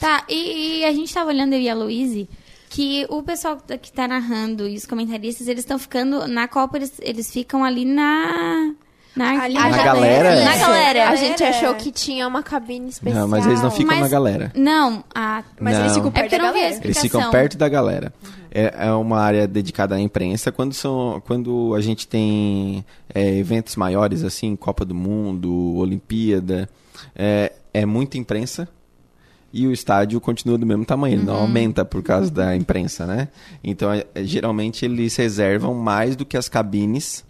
[0.00, 2.28] Tá, e, e a gente tava olhando, eu e a Luíse,
[2.70, 6.26] que o pessoal que tá narrando e os comentaristas, eles estão ficando.
[6.28, 8.72] Na Copa, eles, eles ficam ali na.
[9.16, 9.84] Na, Ali na Na galera.
[10.30, 10.44] galera?
[10.44, 11.08] Na galera.
[11.10, 13.22] A gente achou que tinha uma cabine especial.
[13.22, 14.52] Não, mas eles não ficam Mas- na galera.
[14.54, 15.42] Não, a...
[15.60, 15.94] Mas eles Não.
[15.96, 16.80] ficam É perto eu da galera.
[16.84, 18.14] Eles ficam perto da galera.
[18.52, 20.52] É, é uma área dedicada à imprensa.
[20.52, 26.70] Quando, são, quando a gente tem é, eventos maiores, assim, Copa do Mundo, Olimpíada,
[27.16, 28.68] é, é muita imprensa.
[29.52, 31.40] E o estádio continua do mesmo tamanho, ele não Uhum.
[31.42, 33.28] aumenta por causa da imprensa, né?
[33.64, 37.24] Então, é, é, geralmente, eles reservam mais do que as cabines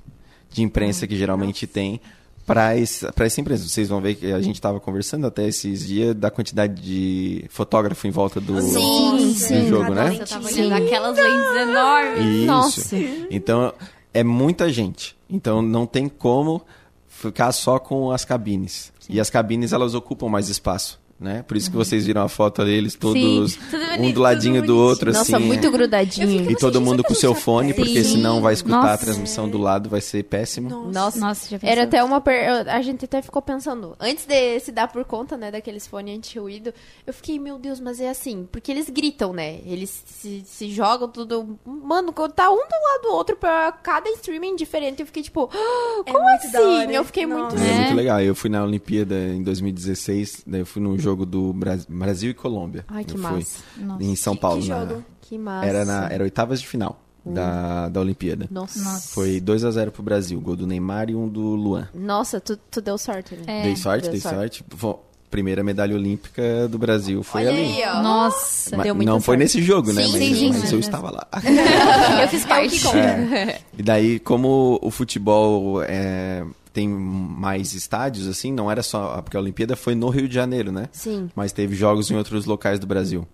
[0.50, 1.98] de imprensa que geralmente tem
[2.46, 3.66] para essa imprensa.
[3.68, 8.06] Vocês vão ver que a gente estava conversando até esses dias da quantidade de fotógrafo
[8.06, 9.68] em volta do, Sim, do sim.
[9.68, 10.11] jogo, Cada né?
[10.18, 10.72] lente Sim.
[10.72, 12.26] aquelas lentes enormes.
[12.26, 12.46] Isso.
[12.46, 12.96] Nossa.
[13.30, 13.72] Então,
[14.12, 15.16] é muita gente.
[15.30, 16.61] Então, não tem como
[17.09, 18.92] ficar só com as cabines.
[19.09, 20.99] E as cabines, elas ocupam mais espaço.
[21.20, 21.42] Né?
[21.42, 25.12] Por isso que vocês viram a foto deles todos, tudo um do ladinho do outro,
[25.12, 25.44] Nossa, assim.
[25.44, 25.70] muito é.
[25.70, 26.50] grudadinho.
[26.50, 28.16] E todo mundo com é seu fone, porque Sim.
[28.16, 29.04] senão vai escutar a Nossa.
[29.04, 30.70] transmissão do lado, vai ser péssimo.
[30.90, 31.18] Nossa.
[31.20, 31.59] Nossa?
[31.62, 32.22] Era até uma.
[32.22, 32.66] Per...
[32.66, 33.94] A gente até ficou pensando.
[34.00, 36.72] Antes de se dar por conta, né, daqueles fones anti-ruído,
[37.06, 38.48] eu fiquei, meu Deus, mas é assim.
[38.50, 39.59] Porque eles gritam, né?
[39.66, 41.59] Eles se, se jogam tudo.
[41.66, 45.00] Mano, tá um do lado do outro pra cada streaming diferente.
[45.00, 46.92] Eu fiquei tipo, "Ah, É como muito da assim?
[46.92, 47.42] Eu fiquei muito.
[47.54, 47.62] Nossa.
[47.62, 47.76] É É.
[47.83, 48.20] muito legal.
[48.22, 52.34] Eu fui na Olimpíada em 2016, daí eu fui num jogo do Bras- Brasil e
[52.34, 52.84] Colômbia.
[52.88, 53.58] Ai, que eu fui massa.
[53.76, 54.04] Nossa.
[54.04, 54.62] em São Que- Paulo.
[54.62, 55.04] que na- jogo?
[55.20, 55.66] Que massa.
[55.66, 58.46] Era, na, era oitavas de final da, da Olimpíada.
[58.50, 58.78] Nossa.
[58.82, 59.08] Nossa.
[59.14, 61.88] Foi 2 a 0 pro Brasil, gol do Neymar e um do Luan.
[61.94, 63.42] Nossa, tu, tu deu sorte, né?
[63.46, 63.62] É.
[63.64, 64.64] dei sorte, deu dei sorte.
[64.78, 65.00] sorte.
[65.30, 67.60] Primeira medalha olímpica do Brasil foi Olha ali.
[67.84, 68.02] aí, ó.
[68.02, 68.76] Nossa.
[68.76, 69.38] Mas Deu muita não foi sorte.
[69.44, 70.02] nesse jogo, né?
[70.02, 71.28] Sim, mas sim, mas- eu estava lá.
[72.20, 72.88] Eu fiz parte.
[72.96, 73.60] É.
[73.78, 79.20] E daí, como o futebol é, tem mais estádios, assim, não era só.
[79.22, 80.88] Porque a Olimpíada foi no Rio de Janeiro, né?
[80.92, 81.30] Sim.
[81.35, 83.26] Mas teve jogos em outros locais do Brasil.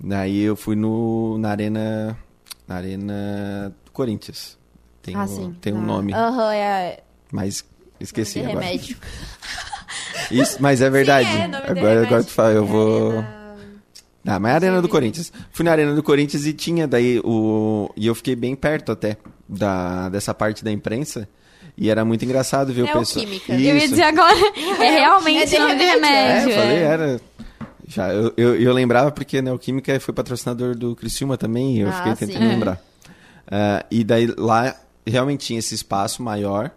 [0.00, 2.16] Daí eu fui no, na Arena.
[2.66, 4.56] Na Arena do Corinthians.
[5.02, 5.56] Tem, ah, um, sim.
[5.60, 7.00] tem um Na- nome, Aham, é.
[7.32, 7.64] mas
[7.98, 8.66] esqueci nome de agora.
[8.66, 8.96] remédio.
[10.30, 11.28] Isso, mas é verdade.
[11.28, 13.10] é, nome agora, agora tu fala, eu vou.
[13.12, 13.38] Arena-
[14.26, 15.32] Ah, mas é a Arena do Corinthians.
[15.50, 17.90] Fui na Arena do Corinthians e tinha daí o.
[17.96, 19.16] E eu fiquei bem perto até
[19.48, 21.26] da, dessa parte da imprensa.
[21.80, 23.24] E era muito engraçado ver o pessoal.
[23.24, 23.52] Neoquímica.
[23.54, 24.34] Eu ia dizer agora.
[24.82, 26.50] É realmente É de nome de remédio.
[26.50, 26.82] É, eu falei, é.
[26.82, 27.20] era.
[27.86, 31.88] Já, eu, eu, eu lembrava porque a Neoquímica foi patrocinador do Criciúma também, e eu
[31.88, 32.48] Ah, fiquei tentando sim.
[32.48, 32.80] lembrar.
[33.50, 34.74] Ah, e daí lá
[35.06, 36.70] realmente tinha esse espaço maior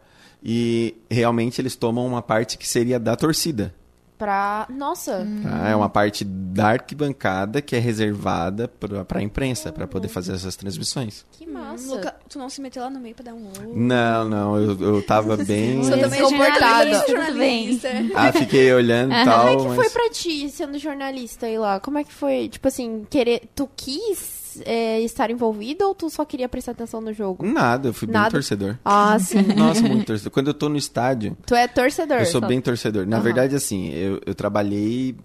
[0.43, 3.73] e realmente eles tomam uma parte que seria da torcida.
[4.21, 4.67] Pra.
[4.69, 5.27] Nossa.
[5.41, 5.69] tá?
[5.69, 10.55] É uma parte da arquibancada que é reservada para a imprensa, para poder fazer essas
[10.55, 11.25] transmissões.
[11.31, 11.91] Que massa.
[11.91, 13.73] Hum, Luca, tu não se meteu lá no meio pra dar um oi.
[13.73, 15.84] Não, não, eu, eu tava bem.
[15.84, 17.89] Sou também jornalista, jornalista.
[18.13, 19.39] Ah, fiquei olhando e tal.
[19.39, 19.75] Como é que mas...
[19.75, 21.79] foi pra ti, sendo jornalista aí lá?
[21.79, 23.49] Como é que foi, tipo assim, querer...
[23.55, 27.45] Tu quis é, estar envolvido ou tu só queria prestar atenção no jogo?
[27.45, 28.31] Nada, eu fui bem Nada?
[28.31, 28.77] torcedor.
[28.83, 29.41] Ah, sim.
[29.55, 30.31] Nossa, muito torcedor.
[30.31, 32.17] Quando eu tô no estádio, tu é torcedor.
[32.17, 32.47] eu sou só.
[32.47, 33.05] bem torcedor.
[33.05, 33.23] Na Aham.
[33.23, 35.15] verdade, assim, eu, eu trabalhei.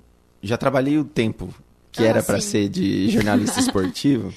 [0.43, 1.53] Já trabalhei o tempo
[1.97, 2.41] que Ah, era sim.
[2.41, 4.33] ser de jornalista esportivo.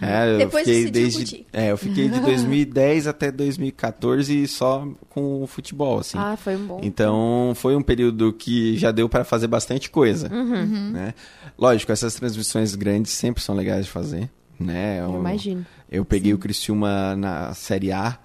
[0.00, 1.46] É, eu Depois fiquei desde.
[1.52, 6.18] É, eu fiquei de 2010 até 2014 só com o futebol, assim.
[6.18, 6.80] Ah, foi um bom.
[6.82, 10.90] Então, foi um período que já deu para fazer bastante coisa, Uhum.
[10.90, 11.14] né?
[11.58, 15.00] Lógico, essas transmissões grandes sempre são legais de fazer, né?
[15.00, 15.66] Eu Eu, imagino.
[15.90, 18.18] eu peguei o Criciúma na Série A.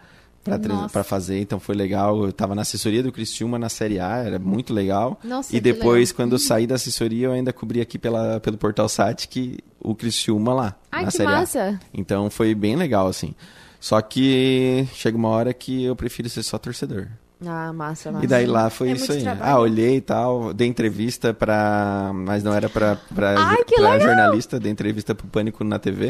[0.92, 2.26] para fazer, então foi legal.
[2.26, 5.20] Eu tava na assessoria do Criciúma na Série A, era muito legal.
[5.24, 6.16] Nossa, e depois, legal.
[6.16, 9.96] quando eu saí da assessoria, eu ainda cobri aqui pela, pelo Portal Sat que o
[9.96, 11.80] Criciúma lá, Ai, na que Série massa.
[11.82, 11.86] A.
[11.94, 13.34] Então foi bem legal, assim.
[13.80, 17.08] Só que chega uma hora que eu prefiro ser só torcedor.
[17.48, 18.26] Ah, massa, massa.
[18.26, 19.22] E daí lá foi É isso aí.
[19.22, 19.52] trabalho.
[19.52, 22.12] Ah, olhei e tal, dei entrevista pra.
[22.14, 24.08] Mas não era pra, pra, Ai, que pra legal!
[24.08, 26.10] jornalista, dei entrevista pro Pânico na TV.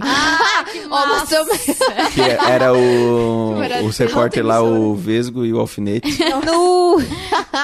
[0.89, 1.59] Ó, mas também-
[2.13, 3.89] Que era o, maravilhoso.
[3.89, 6.07] os repórter lá, o Vesgo e o Alfinete.
[6.45, 6.97] No...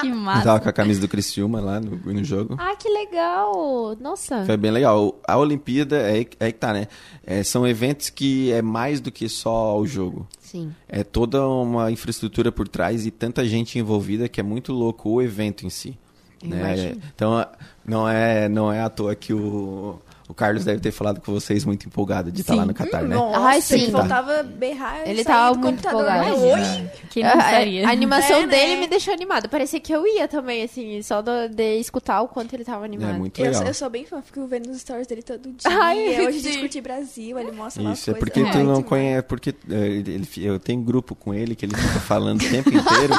[0.00, 0.44] Que Eu massa.
[0.44, 2.56] tava com a camisa do Criciúma lá no, no jogo.
[2.58, 3.96] Ah, que legal.
[4.00, 4.44] Nossa.
[4.44, 5.18] Foi bem legal.
[5.26, 6.86] A Olimpíada é, aí- é que tá, né?
[7.26, 10.26] É, são eventos que é mais do que só o jogo.
[10.50, 10.74] Sim.
[10.88, 15.22] É toda uma infraestrutura por trás e tanta gente envolvida que é muito louco o
[15.22, 15.96] evento em si.
[16.42, 16.96] Né?
[17.14, 17.46] Então,
[17.84, 21.64] não é, não é à toa que o, o Carlos deve ter falado com vocês
[21.64, 23.14] muito empolgado de estar lá no Catar, né?
[23.16, 23.74] Nossa, Ai, sim.
[23.82, 25.00] ele faltava berrar.
[25.04, 26.24] Ele tava do muito computador.
[26.26, 26.42] empolgado.
[26.44, 26.90] Oi?
[27.10, 27.88] Que não A- estaria.
[27.88, 28.46] A, animação É, né?
[28.46, 29.48] dele me deixou animada.
[29.48, 33.10] Parecia que eu ia também, assim, só do- de escutar o quanto ele tava animado.
[33.16, 33.64] É muito Eu, legal.
[33.64, 35.68] eu sou bem fã, fico vendo os stories dele todo dia.
[35.68, 36.50] Ai, Hoje sim.
[36.50, 40.28] discute Brasil, ele mostra Isso, é porque tu Ai, não conhece, porque eh, ele, ele-
[40.46, 43.14] eu tenho grupo com ele que ele fica falando o tempo inteiro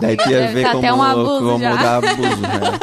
[0.00, 1.76] Daí tu ia ver tá como, até um abuso como já.
[1.76, 2.78] dá abuso, né?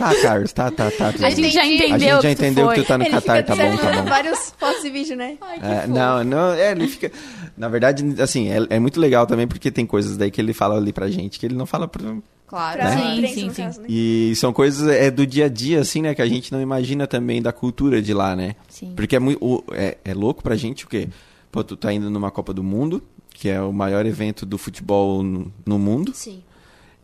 [0.00, 1.08] Ah, Carlos, tá, tá, tá.
[1.08, 1.30] A bem.
[1.36, 2.84] gente já entendeu A gente já que tu entendeu que foi.
[2.84, 4.08] tu tá no Ele Catar, fica tá bom, tá bom.
[4.08, 5.38] vários fotos e vídeos, né?
[5.62, 7.10] É, não, não, é, ele fica.
[7.56, 10.76] Na verdade, assim, é, é muito legal também porque tem coisas daí que ele fala
[10.76, 12.22] ali pra gente que ele não fala pro.
[12.46, 12.78] Claro.
[12.78, 13.26] Pra Né?
[13.28, 13.86] Sim, no sim, caso, né?
[13.88, 17.06] E são coisas é, do dia a dia, assim, né, que a gente não imagina
[17.06, 18.54] também da cultura de lá, né?
[18.68, 18.92] Sim.
[18.94, 21.08] Porque é, muito, é, é louco pra gente o quê?
[21.50, 25.22] Pô, tu tá indo numa Copa do Mundo, que é o maior evento do futebol
[25.22, 26.42] no, no mundo, Sim.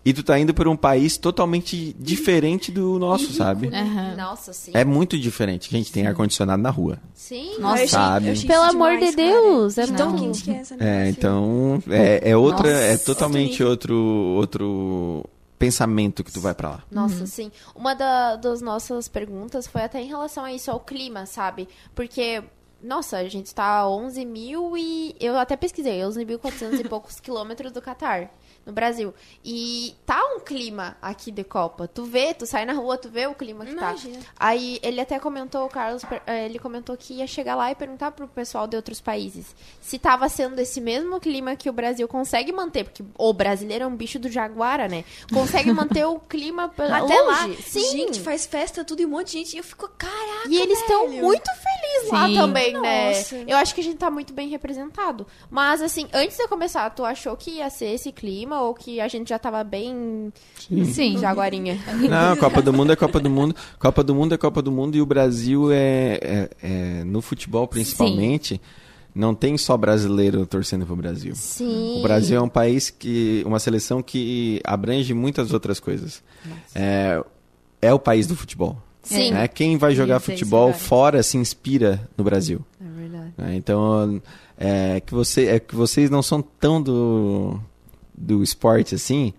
[0.05, 3.69] E tu tá indo por um país totalmente diferente do nosso, sabe?
[3.69, 4.17] Aham.
[4.17, 4.73] Nossa, sim.
[4.75, 5.69] É muito diferente.
[5.73, 6.99] A gente tem ar-condicionado na rua.
[7.15, 7.59] Sim.
[7.59, 8.27] Nossa, Eu achei- sabe?
[8.29, 9.29] eu achei Pelo amor demais, de cara.
[9.31, 12.93] Deus, é De tão muito- quente que é essa É, então é, é outra, é
[12.93, 13.05] Nossa.
[13.05, 15.25] totalmente outro, outro
[15.59, 16.83] pensamento que tu vai pra lá.
[16.91, 17.51] Nossa, sim.
[17.75, 21.69] Uma da- das nossas perguntas foi até em relação a isso, ao clima, sabe?
[21.95, 22.43] Porque,
[22.83, 25.15] nossa, a gente tá a 11 mil e...
[25.21, 28.33] Eu até pesquisei, 11.400 e poucos quilômetros do Catar,
[28.64, 29.14] no Brasil.
[29.44, 31.88] E tá um clima aqui de Copa.
[31.88, 34.18] Tu vê, tu sai na rua, tu vê o clima que Imagina.
[34.18, 34.25] tá.
[34.38, 38.12] Aí ele até comentou, o Carlos, eh, ele comentou que ia chegar lá e perguntar
[38.12, 42.53] pro pessoal de outros países se tava sendo esse mesmo clima que o Brasil consegue
[42.53, 45.05] manter, porque o brasileiro é um bicho do jaguara, né?
[45.33, 47.62] Consegue manter o clima pela Até lá, longe.
[47.62, 47.90] Sim.
[47.90, 49.55] gente, faz festa, tudo e um monte de gente.
[49.55, 53.09] E eu fico, caraca, E eles estão muito felizes lá também, né?
[53.09, 53.37] Nossa.
[53.37, 55.27] Eu acho que a gente tá muito bem representado.
[55.51, 59.09] Mas, assim, antes de começar, tu achou que ia ser esse clima ou que a
[59.09, 61.19] gente já tava bem Sim.
[61.19, 61.79] jaguarinha?
[62.09, 63.55] Não, Copa do Mundo é Copa do Mundo.
[63.79, 67.67] Copa do Mundo é Copa do Mundo e o Brasil é, é- é- no futebol
[67.67, 68.61] principalmente,
[69.15, 71.35] não tem só brasileiro torcendo pro Brasil.
[71.35, 71.99] Sim.
[71.99, 76.23] O Brasil é um país que, uma seleção que abrange muitas outras coisas.
[76.75, 77.23] É,
[77.81, 78.77] é o país do futebol.
[79.03, 79.33] Sim.
[79.33, 79.49] né?
[79.49, 80.79] Quem vai jogar Isso, é futebol agora.
[80.79, 82.65] fora se inspira no Brasil.
[82.81, 83.33] É verdade.
[83.37, 83.57] né?
[83.57, 84.23] Então,
[84.57, 87.59] é que, você, é que vocês não são tão do,
[88.23, 89.33] do esporte assim,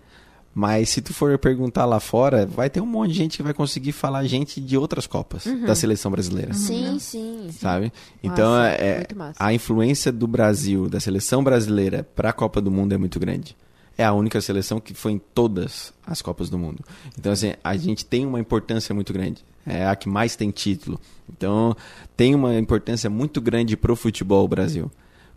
[0.54, 3.52] mas se tu for perguntar lá fora, vai ter um monte de gente que vai
[3.54, 5.66] conseguir falar gente de outras Copas Uhum.
[5.66, 6.54] da seleção brasileira.
[6.54, 7.48] Sim, sim.
[7.58, 7.92] Sabe?
[8.22, 9.34] Então, Massa, é, massa.
[9.44, 13.56] a influência do Brasil, da seleção brasileira para a Copa do Mundo é muito grande.
[13.96, 16.84] É a única seleção que foi em todas as Copas do Mundo.
[17.18, 19.44] Então, assim, a gente tem uma importância muito grande.
[19.66, 21.00] É a que mais tem título.
[21.28, 21.76] Então,
[22.16, 24.90] tem uma importância muito grande pro futebol Brasil.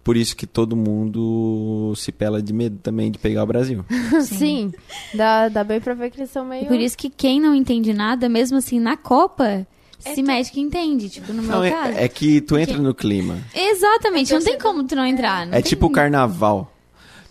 [0.08, 3.84] Por isso que todo mundo se pela de medo também de pegar o Brasil.
[4.24, 4.72] Sim.
[5.14, 6.64] Dá, dá bem pra ver que eles são meio...
[6.64, 9.68] E por isso que quem não entende nada, mesmo assim, na Copa,
[10.06, 11.10] É se mete que entende.
[11.10, 11.98] Tipo, no meu Não, caso.
[11.98, 13.38] é, é que tu entra no clima.
[13.54, 15.46] Exatamente, É não tem como tu não entrar.
[15.46, 16.72] não É tem- tipo o carnaval.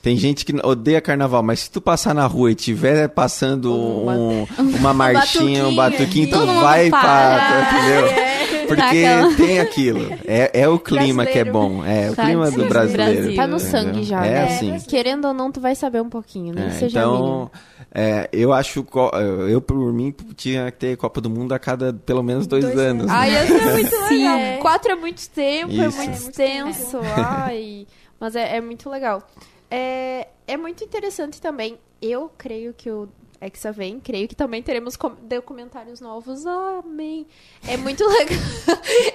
[0.02, 4.46] Tem gente que odeia carnaval, mas se tu passar na rua e tiver passando um-
[4.78, 7.00] uma marchinha, um batuquinho, tu Todo mundo vai pra.
[7.00, 7.78] para.
[7.80, 8.25] Entendeu?
[8.66, 10.12] Porque aquela- tem aquilo.
[10.26, 11.52] É, é o clima que é Brasileiro.
[11.76, 11.84] bom.
[11.84, 13.14] É o clima do brasileiro.
[13.14, 13.36] Brasil.
[13.36, 14.44] Tá no sangue já, É né?
[14.44, 14.78] assim.
[14.88, 16.76] Querendo ou não, tu vai saber um pouquinho, né?
[16.80, 17.50] É, então,
[17.94, 18.84] é, eu acho,
[19.48, 22.78] eu por mim tinha que ter Copa do Mundo a cada pelo menos dois, Dois
[22.78, 23.04] anos.
[23.04, 23.06] anos.
[23.06, 23.12] né?
[23.18, 24.28] Ai, ia ser muito Sim.
[24.28, 24.58] legal.
[24.60, 25.96] Quatro é muito tempo, é Isso.
[25.98, 26.98] muito É muito extenso.
[27.16, 27.86] Ai,
[28.20, 29.22] mas é, é muito legal.
[29.70, 31.76] É, é muito interessante também.
[32.00, 33.08] Eu creio que o
[33.40, 36.44] Hexa vem, creio que também teremos documentários novos.
[36.46, 37.26] Amém.
[37.68, 38.38] É muito legal.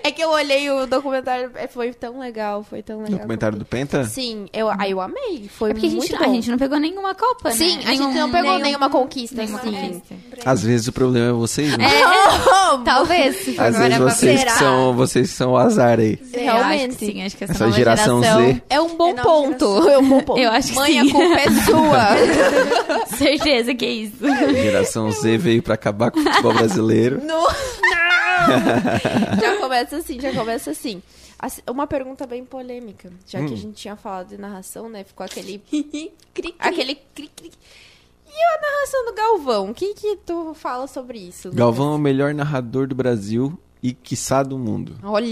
[0.04, 3.18] é que eu olhei o documentário, é, foi tão legal, foi tão legal.
[3.18, 4.04] Documentário do Penta?
[4.06, 5.50] Sim, eu, aí eu amei.
[5.50, 6.24] Foi É porque a muito gente, bom.
[6.24, 7.56] a gente não pegou nenhuma Copa, né?
[7.56, 9.72] Sim, a gente Nenhum- não pegou nenhum- nenhuma conquista, nenhuma sim.
[9.72, 10.16] conquista.
[10.46, 11.86] Às vezes o problema é vocês, né?
[11.86, 12.02] É,
[12.86, 13.36] talvez.
[13.38, 16.20] Se Às agora vezes pra vocês que são, vocês que são o azar aí.
[16.34, 16.90] Realmente.
[16.92, 18.62] acho que sim, acho que essa, Essa nova geração geração, Z.
[18.70, 19.90] É um bom É ponto.
[19.90, 20.40] É um bom ponto.
[20.40, 21.00] Eu acho que Mãe, sim.
[21.10, 23.08] a culpa é sua.
[23.18, 24.11] Certeza que é isso.
[24.54, 27.22] Geração Z veio pra acabar com o futebol brasileiro.
[27.26, 27.46] Não!
[29.42, 31.02] já começa assim, já começa assim.
[31.70, 33.56] Uma pergunta bem polêmica, já que a Hum.
[33.56, 35.04] gente tinha falado de narração, né?
[35.04, 35.60] Ficou aquele.
[36.34, 36.56] Cri-cri.
[36.60, 37.52] aquele cri-cri.
[38.28, 39.72] E a narração do Galvão?
[39.72, 41.50] O que, que tu fala sobre isso?
[41.50, 41.58] Lucas?
[41.60, 44.94] Galvão é o melhor narrador do Brasil e quiçá do mundo.
[45.04, 45.26] Olha,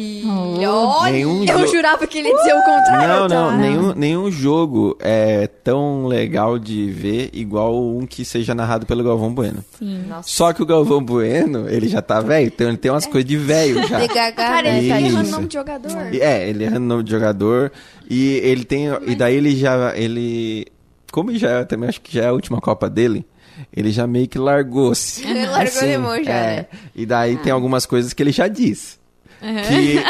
[0.67, 1.11] olha.
[1.11, 3.07] Nenhum Eu jo- jurava que ele ia dizer o contrário.
[3.07, 3.57] Não, não, tá?
[3.57, 9.31] nenhum, nenhum jogo é tão legal de ver igual um que seja narrado pelo Galvão
[9.33, 9.63] Bueno.
[9.77, 10.03] Sim.
[10.07, 13.29] Nossa, Só que o Galvão Bueno, ele já tá velho, então ele tem umas coisas
[13.29, 13.99] de velho já.
[13.99, 16.13] de Cara, ele tá errando o nome de jogador.
[16.13, 17.71] E- É, ele errando o nome de jogador
[18.09, 20.65] e ele tem e daí ele já ele
[21.11, 23.25] como já é- também acho que já é a última Copa dele,
[23.73, 25.23] ele já meio que largou-se.
[25.27, 26.55] Ele largou de mão já, é.
[26.57, 26.65] né?
[26.95, 28.99] E daí tem algumas coisas que ele já diz.
[29.39, 30.03] Que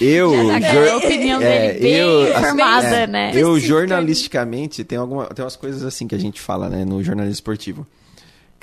[0.04, 3.30] eu tá jor- a opinião é, dele bem eu, assim, formada, é, né?
[3.34, 7.34] Eu jornalisticamente tem alguma tem umas coisas assim que a gente fala, né, no jornalismo
[7.34, 7.86] esportivo.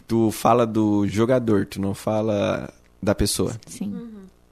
[0.07, 2.69] Tu fala do jogador, tu não fala
[3.01, 3.95] da pessoa Sim.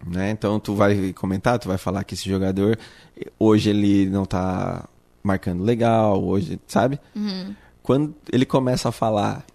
[0.08, 0.32] né?
[0.32, 2.78] Então tu vai comentar, tu vai falar que esse jogador
[3.38, 4.88] hoje ele não tá
[5.22, 7.00] marcando legal, hoje, sabe?
[7.16, 7.54] Uhum.
[7.84, 9.46] quando ele começa a falar,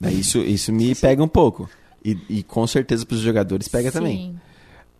[0.00, 1.68] né, isso, isso me pega um pouco.
[2.04, 4.16] E, e com certeza para os jogadores pega também.
[4.16, 4.40] Sim.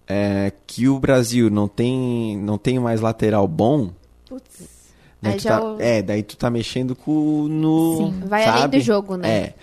[0.07, 3.91] É, que o Brasil não tem, não tem mais lateral bom.
[4.29, 4.61] Putz.
[5.23, 7.97] né, Aí tu já tá- o- É, daí tu tá mexendo com no.
[7.97, 8.21] Sim.
[8.27, 8.79] Vai além sabe?
[8.79, 9.29] do jogo, né?
[9.29, 9.55] É.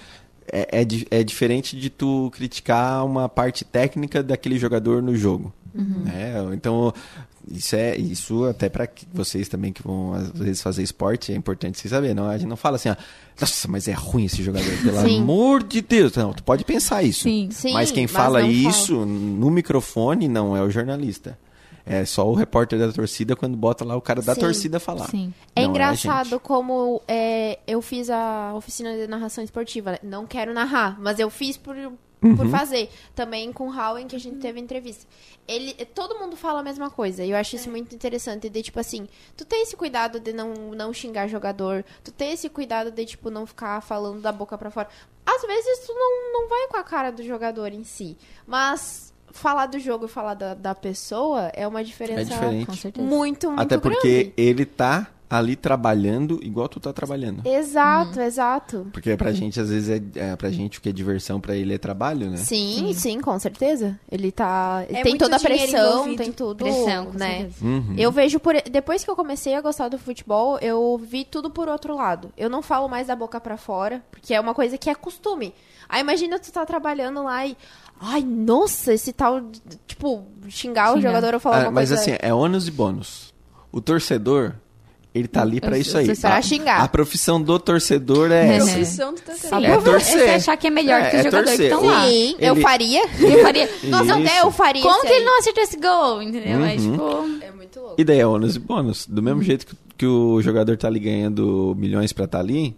[0.50, 0.88] É, é,
[1.19, 5.54] é diferente de tu criticar uma parte técnica daquele jogador no jogo.
[5.76, 6.04] Uhum.
[6.06, 6.34] né?
[6.54, 6.91] Então,
[7.51, 11.79] isso é isso até para vocês também que vão às vezes fazer esporte, é importante
[11.79, 12.15] vocês saberem.
[12.15, 12.95] Não, a gente não fala assim, ó,
[13.39, 15.21] nossa, mas é ruim esse jogador, pelo Sim.
[15.21, 16.15] amor de Deus.
[16.15, 17.23] Não, tu pode pensar isso.
[17.23, 17.49] Sim.
[17.51, 21.38] Sim, mas quem mas fala isso no microfone não é o jornalista.
[21.89, 24.41] É só o repórter da torcida quando bota lá o cara da Sim.
[24.41, 25.07] torcida falar.
[25.07, 25.33] Sim.
[25.55, 26.41] É Não engraçado gente.
[26.41, 29.97] como é, eu fiz a oficina de narração esportiva.
[30.03, 31.77] Não quero narrar, mas eu fiz por,
[32.19, 32.49] por Uhum.
[32.49, 32.89] fazer.
[33.15, 35.06] Também com o Howen, que a gente teve entrevista.
[35.47, 37.23] Ele, todo mundo fala a mesma coisa.
[37.23, 38.49] E eu acho isso muito interessante.
[38.49, 41.86] De, tipo assim, tu tem esse cuidado de não, não xingar jogador.
[42.03, 44.88] Tu tem esse cuidado de, tipo, não ficar falando da boca pra fora.
[45.25, 48.17] Às vezes tu não, não vai com a cara do jogador em si.
[48.45, 52.65] Mas falar do jogo e falar da, da pessoa é uma diferença É diferente.
[52.65, 53.06] Com certeza.
[53.08, 54.34] muito, muito Até porque grande.
[54.38, 57.46] ele tá ali trabalhando igual tu tá trabalhando.
[57.46, 58.88] Exato, exato.
[58.94, 61.74] Porque pra gente, às vezes, é, é pra gente o que é diversão, pra ele
[61.74, 62.38] é trabalho, né?
[62.38, 64.00] Sim, sim, com certeza.
[64.12, 64.84] Ele tá.
[64.90, 66.24] É tem muito toda a pressão, envolvido.
[66.24, 66.63] tem tudo.
[66.63, 67.38] Pressão, com né?
[67.40, 67.66] certeza.
[67.66, 67.96] Uhum.
[67.98, 68.56] Eu vejo por.
[68.72, 72.32] Depois que eu comecei a gostar do futebol, eu vi tudo por outro lado.
[72.38, 75.54] Eu não falo mais da boca pra fora, porque é uma coisa que é costume.
[75.90, 77.56] Aí imagina tu tá trabalhando lá e.
[78.00, 79.42] Ai, nossa, esse tal.
[79.88, 82.02] Tipo, xingar o jogador ou falar Ah, uma mas coisa.
[82.02, 83.34] assim, é ônus e bônus.
[83.72, 84.54] O torcedor,
[85.19, 86.06] ele tá ali pra Eu- isso aí.
[86.08, 86.82] você A- xingar.
[86.82, 88.56] A profissão do torcedor é É.
[88.58, 88.71] essa.
[88.71, 89.19] Profissão do.
[89.19, 89.65] Sim.
[89.65, 90.19] É torcer.
[90.30, 91.73] É achar que é melhor É, que os é jogadores que torcer.
[91.73, 92.08] estão lá.
[92.08, 93.01] Sim, eu Ele- faria.
[93.19, 93.69] Eu faria.
[93.84, 94.82] Nossa, até eu faria.
[94.82, 96.21] Como que ele não acertou esse gol?
[96.21, 96.63] Entendeu?
[96.65, 96.91] É Uhum.
[96.91, 97.45] tipo.
[97.45, 97.95] É muito louco.
[97.97, 99.06] E daí é ônus e bônus.
[99.08, 102.75] Do mesmo jeito que, que o jogador tá ali ganhando milhões pra estar ali,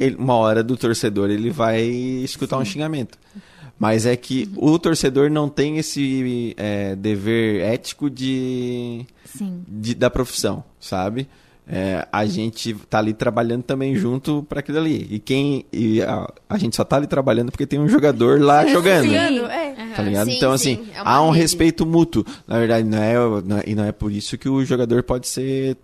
[0.00, 3.18] ele- uma hora do torcedor ele vai escutar um xingamento.
[3.80, 9.62] Mas é que o torcedor não tem esse é, dever ético de, Sim.
[9.68, 11.28] de- da profissão, sabe?
[11.70, 15.06] É, a gente tá ali trabalhando também junto para aquilo ali.
[15.10, 18.66] E quem e a, a gente só tá ali trabalhando porque tem um jogador lá
[18.66, 19.08] jogando.
[19.10, 19.14] Sim.
[19.16, 19.94] É.
[19.94, 20.28] Tá ligado?
[20.30, 21.42] Sim, então, sim, assim, é há um rede.
[21.42, 22.24] respeito mútuo.
[22.46, 25.28] Na verdade, não é, não é- e não é por isso que o jogador pode
[25.28, 25.76] ser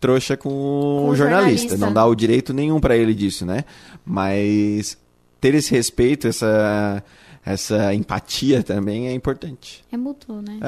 [0.00, 1.70] trouxa com, o o jornalista.
[1.70, 1.76] jornalista.
[1.78, 3.64] Não dá o direito nenhum pra ele disso, né?
[4.04, 4.98] Mas
[5.40, 7.02] ter esse respeito, essa,
[7.44, 9.84] essa empatia também é importante.
[9.90, 10.58] É mútuo, né?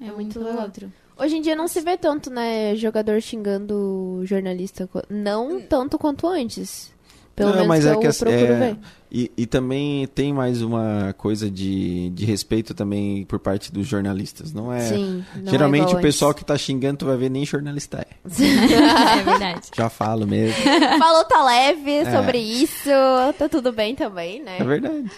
[0.00, 0.06] É?
[0.06, 0.62] É, muito legal.
[0.64, 0.92] outro.
[1.22, 4.88] Hoje em dia não se vê tanto, né, jogador xingando jornalista.
[5.08, 6.90] Não tanto quanto antes.
[7.34, 8.76] Pelo Não, menos mas que é eu que assim, procuro é- ver.
[9.14, 14.52] E, e também tem mais uma coisa de, de respeito também por parte dos jornalistas.
[14.52, 14.80] Não é.
[14.80, 15.24] Sim.
[15.36, 16.42] não é Geralmente igual o pessoal antes.
[16.42, 18.16] que tá xingando, tu vai ver nem jornalista é.
[19.20, 19.68] é verdade.
[19.76, 20.56] Já falo mesmo.
[20.98, 22.90] Falou, tá leve sobre isso.
[23.38, 24.56] Tá tudo bem também, né?
[24.58, 25.10] É verdade.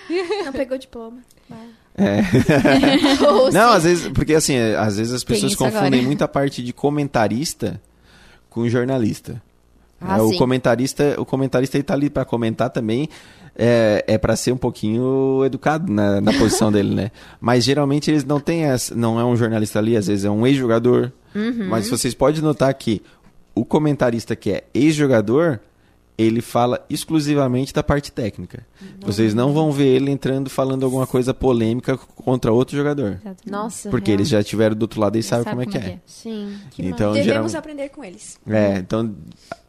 [0.45, 1.19] Não pegou diploma.
[1.97, 2.23] É.
[3.53, 6.03] Não, às vezes, porque assim, às vezes as pessoas confundem agora.
[6.03, 7.81] muito a parte de comentarista
[8.51, 9.41] com jornalista.
[10.01, 13.09] Ah, É, o comentarista, o comentarista ele tá ali para comentar também,
[13.57, 17.11] é, é para ser um pouquinho educado na, na posição dele, né?
[17.41, 20.47] Mas geralmente eles não têm essa, não é um jornalista ali, às vezes é um
[20.47, 21.13] ex-jogador.
[21.35, 21.69] Uhum.
[21.69, 23.01] Mas vocês podem notar que
[23.55, 25.61] o comentarista que é ex-jogador,
[26.17, 28.65] ele fala exclusivamente da parte técnica.
[29.01, 33.21] Vocês não vão ver ele entrando falando alguma coisa polêmica contra outro jogador.
[33.45, 33.91] Nossa.
[33.91, 34.19] Porque real.
[34.19, 35.99] eles já estiveram do outro lado e sabem como é que é.
[36.07, 36.57] Sim.
[36.71, 38.39] Que Então, Devemos geralmente, aprender com eles.
[38.47, 39.15] é, então,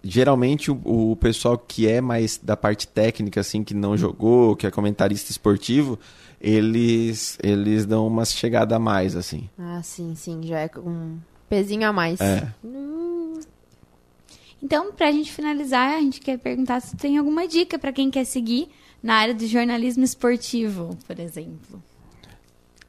[0.03, 4.67] geralmente o, o pessoal que é mais da parte técnica, assim, que não jogou, que
[4.67, 5.97] é comentarista esportivo,
[6.39, 9.49] eles, eles dão uma chegada a mais, assim.
[9.57, 10.41] Ah, sim, sim.
[10.43, 11.17] Já é um
[11.49, 12.21] pezinho a mais.
[12.21, 12.47] É.
[14.65, 18.25] Então, pra gente finalizar, a gente quer perguntar se tem alguma dica pra quem quer
[18.25, 18.67] seguir
[19.03, 21.83] na área do jornalismo esportivo, por exemplo.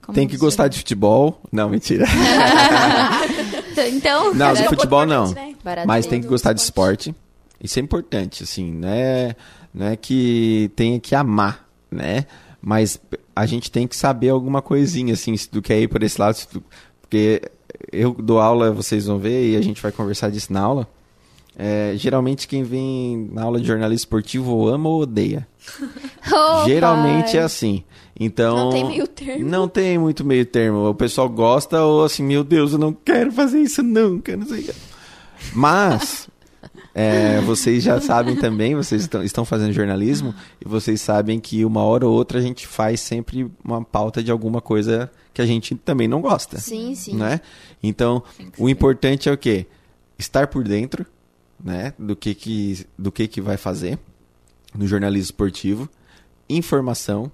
[0.01, 1.39] Como Tem que gostar de futebol.
[1.53, 2.07] Não, mentira.
[3.93, 5.31] Então, Não, de É futebol não.
[5.35, 5.55] né?
[5.87, 7.11] Mas tem que gostar de esporte.
[7.11, 7.27] esporte.
[7.63, 9.37] Isso é importante, assim, né?
[9.75, 12.25] Não é que tenha que amar, né?
[12.63, 12.99] Mas
[13.35, 16.35] a gente tem que saber alguma coisinha, assim, se tu quer ir por esse lado.
[16.37, 16.63] se tu-
[17.03, 17.43] Porque
[17.93, 20.89] eu dou aula, vocês vão ver, e a gente vai conversar disso na aula.
[21.59, 25.47] É, geralmente quem vem na aula de jornalismo esportivo ou ama ou odeia.
[26.29, 27.41] Oh, geralmente pai.
[27.41, 27.85] é assim.
[28.19, 28.57] Então.
[28.57, 29.49] Não tem meio termo.
[29.49, 30.89] Não tem muito meio termo.
[30.89, 34.69] O pessoal gosta ou assim, meu Deus, eu não quero fazer isso nunca, não sei.
[35.55, 36.29] Mas,
[36.93, 40.35] é, vocês já sabem também, vocês estão, estão fazendo jornalismo,
[40.65, 44.33] e vocês sabem que uma hora ou outra a gente faz sempre uma pauta de
[44.33, 46.59] alguma coisa que a gente também não gosta.
[46.59, 47.15] Sim, sim.
[47.15, 47.41] Né?
[47.83, 48.23] Então,
[48.59, 49.67] o importante é o quê?
[50.19, 51.07] Estar por dentro,
[51.63, 51.93] né?
[51.99, 53.99] Do que que, do que, que vai fazer.
[54.75, 55.89] no jornalismo esportivo.
[56.49, 57.31] Informação.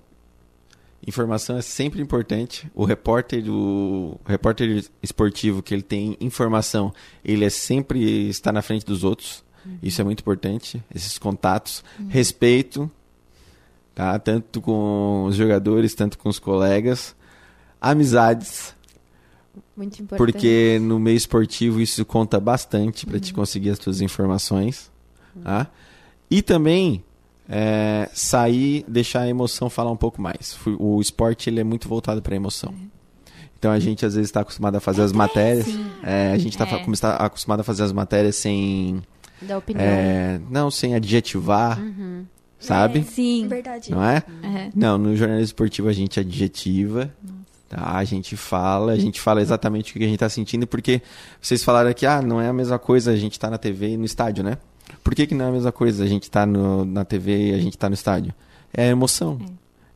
[1.06, 2.70] Informação é sempre importante.
[2.74, 6.92] O repórter, o, o repórter esportivo que ele tem informação,
[7.24, 9.44] ele é sempre está na frente dos outros.
[9.82, 10.82] Isso é muito importante.
[10.94, 12.90] Esses contatos, respeito,
[13.94, 14.18] tá?
[14.18, 17.14] Tanto com os jogadores, tanto com os colegas,
[17.80, 18.74] amizades,
[19.76, 20.32] Muito importante.
[20.32, 24.90] porque no meio esportivo isso conta bastante para te conseguir as tuas informações,
[25.42, 25.66] tá?
[26.30, 27.02] E também
[27.48, 30.58] é, sair, deixar a emoção falar um pouco mais.
[30.78, 32.74] O esporte ele é muito voltado para a emoção.
[33.58, 35.66] Então a gente às vezes está acostumado a fazer as matérias,
[36.02, 37.14] é, a gente está É.
[37.24, 39.00] acostumado a fazer as matérias sem,
[39.40, 39.84] Da opinião.
[39.84, 41.80] é, não, sem adjetivar,
[42.58, 43.04] sabe?
[43.04, 43.46] Sim.
[43.48, 43.90] Verdade.
[43.90, 44.22] Não é?
[44.42, 44.70] É.
[44.74, 47.14] Não, no jornalismo esportivo a gente adjetiva,
[47.72, 47.96] tá?
[47.96, 51.00] A gente fala, a gente fala exatamente o que a gente tá sentindo, porque
[51.40, 53.96] vocês falaram aqui, ah, não é a mesma coisa a gente tá na TV e
[53.96, 54.58] no estádio, né?
[55.02, 57.54] Por que, que não é a mesma coisa a gente tá no, na TV e
[57.54, 58.34] a gente tá no estádio?
[58.74, 59.40] É a emoção.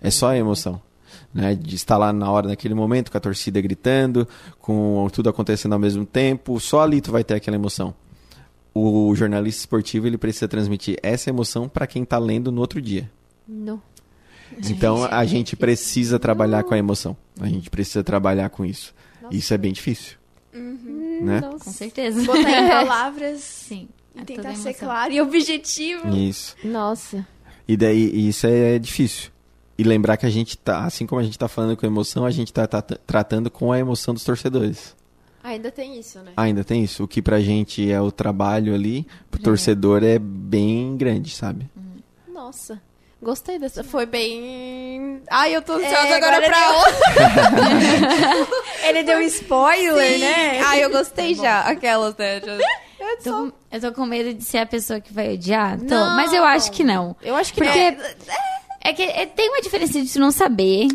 [0.01, 0.81] É só a emoção.
[1.33, 4.27] Né, de estar lá na hora, naquele momento, com a torcida gritando,
[4.59, 7.95] com tudo acontecendo ao mesmo tempo, só ali tu vai ter aquela emoção.
[8.72, 13.11] O jornalista esportivo ele precisa transmitir essa emoção para quem tá lendo no outro dia.
[13.47, 13.83] Não.
[14.66, 17.16] Então a gente precisa trabalhar com a emoção.
[17.41, 18.95] A gente precisa trabalhar com isso.
[19.30, 20.16] Isso é bem difícil.
[20.53, 21.41] Né?
[21.41, 22.22] Com certeza.
[22.22, 23.89] Botar em palavras Sim.
[24.14, 26.09] e É tentar ser claro e objetivo.
[26.14, 26.57] Isso.
[26.64, 27.26] Nossa.
[27.68, 29.30] E daí isso é difícil.
[29.78, 32.30] E lembrar que a gente tá, assim como a gente tá falando com emoção, a
[32.30, 34.97] gente tá, tá tratando com a emoção dos torcedores.
[35.43, 36.32] Ainda tem isso, né?
[36.37, 37.05] Ainda tem isso.
[37.05, 41.70] O que pra gente é o trabalho ali, pro torcedor é bem grande, sabe?
[42.26, 42.80] Nossa.
[43.27, 43.83] Gostei dessa.
[43.83, 45.20] Foi bem.
[45.29, 48.47] Ai, eu tô ansiosa É, agora, agora pra outra.
[48.89, 50.18] Ele deu um spoiler, Sim.
[50.20, 50.61] né?
[50.64, 51.62] Ai, eu gostei já.
[51.62, 52.41] Aquelas, né?
[52.41, 52.53] Já-
[53.01, 55.77] Eu Tô com- eu tô com medo de ser a pessoa que vai odiar.
[55.79, 56.14] Tô, Não.
[56.14, 57.16] mas eu acho que não.
[57.20, 58.05] Eu acho que Porque não.
[58.85, 60.87] é que é- tem uma diferença de tu não saber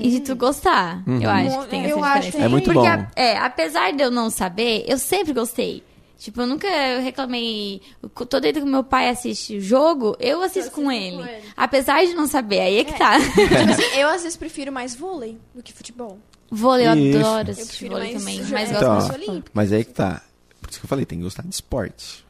[0.00, 1.02] e de tu gostar.
[1.20, 2.46] Eu acho que tem essa Eu acho diferença.
[2.46, 2.86] É muito Porque, bom.
[2.86, 5.82] a- é, apesar de eu não saber, eu sempre gostei.
[6.18, 6.68] Tipo, eu nunca
[7.00, 7.82] reclamei.
[8.14, 11.16] Todo dia que meu pai assiste o jogo, eu assisto com ele.
[11.16, 11.42] com ele.
[11.56, 13.18] Apesar de não saber, aí é que tá.
[13.20, 16.18] Tipo assim, eu às vezes prefiro mais vôlei do que futebol.
[16.50, 17.18] vôlei, eu Isso.
[17.18, 18.38] adoro Eu assistir prefiro vôlei mais também.
[18.40, 19.50] Mas é, gosto Então, mais olímpico.
[19.52, 20.22] Mas é aí que tá.
[20.60, 22.24] Por isso que eu falei, tem que gostar de esporte.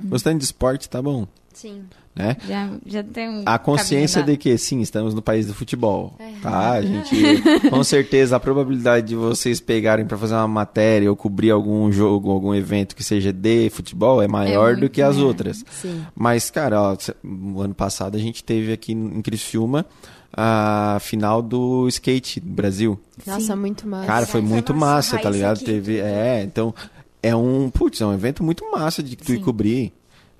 [0.00, 1.26] Gostando de esporte, tá bom,
[1.60, 1.82] Sim.
[2.14, 2.36] né?
[2.46, 6.14] Já, já tem um A consciência de que sim, estamos no país do futebol.
[6.20, 6.32] É.
[6.40, 6.70] Tá?
[6.74, 7.16] A gente,
[7.68, 12.30] com certeza, a probabilidade de vocês pegarem pra fazer uma matéria ou cobrir algum jogo,
[12.30, 15.22] algum evento que seja de futebol é maior do muito, que as né?
[15.24, 15.64] outras.
[15.68, 16.06] Sim.
[16.14, 19.84] Mas, cara, ó, o ano passado a gente teve aqui em Criciúma
[20.32, 23.00] a final do skate do Brasil.
[23.26, 24.06] Nossa, muito massa.
[24.06, 25.16] Cara, foi foi muito massa.
[25.16, 25.56] massa, tá ligado?
[25.56, 25.64] aqui.
[25.64, 26.72] Teve, é, então
[27.20, 29.42] é um, putz, é um evento muito massa de tu ir Sim.
[29.42, 29.92] cobrir.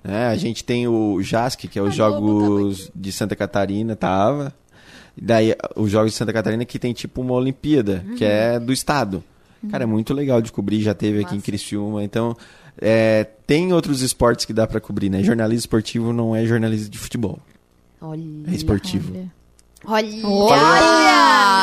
[0.03, 0.27] Né?
[0.27, 4.53] A gente tem o JASC, que é os A Jogos de Santa Catarina, tava.
[5.21, 9.23] Daí os Jogos de Santa Catarina que tem tipo uma Olimpíada, que é do estado.
[9.69, 11.41] Cara, é muito legal de cobrir, já teve aqui em.
[11.41, 12.35] Criciúma, então
[12.81, 15.21] é, tem outros esportes que dá pra cobrir, né?
[15.21, 17.39] Jornalismo esportivo não é jornalismo de futebol.
[17.99, 18.23] Olha.
[18.47, 19.13] É esportivo.
[19.13, 19.38] Olha.
[19.85, 20.09] Olha!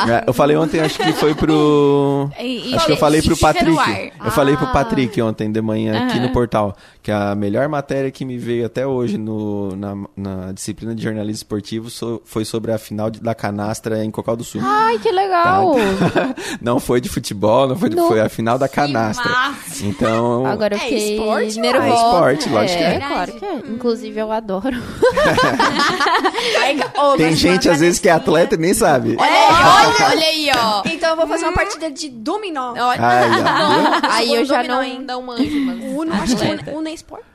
[0.09, 2.29] É, Eu falei ontem, acho que foi pro.
[2.39, 4.11] E- e- Acho que eu falei pro Patrick.
[4.23, 4.71] Eu falei pro Ah.
[4.71, 6.75] Patrick ontem de manhã aqui no portal.
[7.01, 11.37] Que a melhor matéria que me veio até hoje no, na, na disciplina de jornalismo
[11.37, 14.61] esportivo so- foi sobre a final de- da canastra em Cocal do Sul.
[14.63, 15.75] Ai, que legal.
[16.61, 18.07] Não foi de futebol, não foi de, Não.
[18.07, 19.29] foi a final da canastra.
[19.31, 19.85] massa.
[19.85, 20.45] Então.
[20.45, 21.87] Agora eu É fiquei esporte, nervosa.
[21.87, 22.95] É esporte, lógico que é.
[22.95, 22.99] é.
[22.99, 23.55] claro que é.
[23.69, 24.77] Inclusive, eu adoro.
[27.17, 28.16] Tem gente às vezes que é.
[28.17, 29.15] Atleta e nem sabe.
[29.19, 30.83] Olha aí, olha, olha aí, ó.
[30.85, 32.73] Então eu vou fazer uma partida de dominó.
[32.73, 32.99] Olha.
[32.99, 35.03] Ai, ó, Aí eu já Dominó, não, hein?
[35.05, 35.77] não manjo, mas...
[35.83, 36.69] Uno, acho que.
[36.71, 37.25] Uno, é esporte.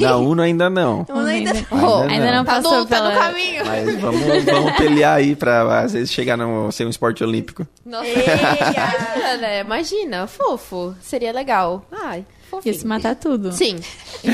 [0.00, 1.06] Na Uno ainda não.
[1.10, 1.52] Uno ainda...
[1.70, 3.14] Oh, Ainda Ainda não Tá passou no, tá pela...
[3.14, 3.64] no caminho.
[3.66, 7.66] Mas vamos, vamos pelear aí pra às vezes chegar no ser um esporte olímpico.
[7.84, 9.36] Nossa, Eia.
[9.38, 9.60] né?
[9.60, 10.94] Imagina, fofo.
[11.00, 11.84] Seria legal.
[11.92, 12.74] Ai, Ia fofinho.
[12.74, 13.52] se matar tudo.
[13.52, 13.76] Sim.
[14.24, 14.32] Ia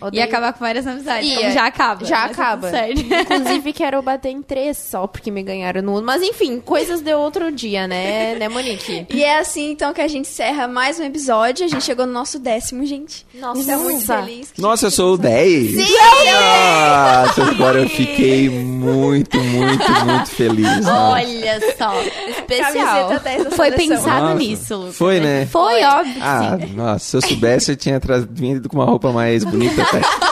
[0.00, 0.24] Odeio.
[0.24, 1.28] acabar com várias amizades.
[1.28, 1.36] Ia.
[1.38, 2.04] como já acaba.
[2.04, 2.70] Já tá acaba.
[2.70, 3.00] certo.
[3.02, 6.06] Inclusive, quero bater em três só porque me ganharam no Uno.
[6.06, 9.06] Mas enfim, coisas de outro dia, né, né, Monique?
[9.10, 11.64] E é assim, então, que a gente encerra mais um episódio.
[11.64, 13.24] A gente chegou no nosso décimo, gente.
[13.34, 13.60] Nossa.
[13.60, 14.52] Estou muito feliz.
[14.58, 15.70] Nossa, eu sou o 10.
[15.86, 15.94] Sim!
[16.32, 20.80] Nossa, agora eu fiquei muito, muito, muito feliz.
[20.84, 20.92] nossa.
[21.12, 21.92] Olha só,
[22.28, 23.08] especial.
[23.08, 24.34] Camiseta 10 da Foi pensado Nossa.
[24.34, 24.96] nisso, Lucas.
[24.96, 25.46] Foi, né?
[25.46, 26.74] Foi, óbvio Ah, sim.
[26.74, 27.20] nossa, se eu
[27.52, 28.00] soubesse, eu tinha
[28.30, 29.82] vindo com uma roupa mais bonita.
[29.82, 30.31] até.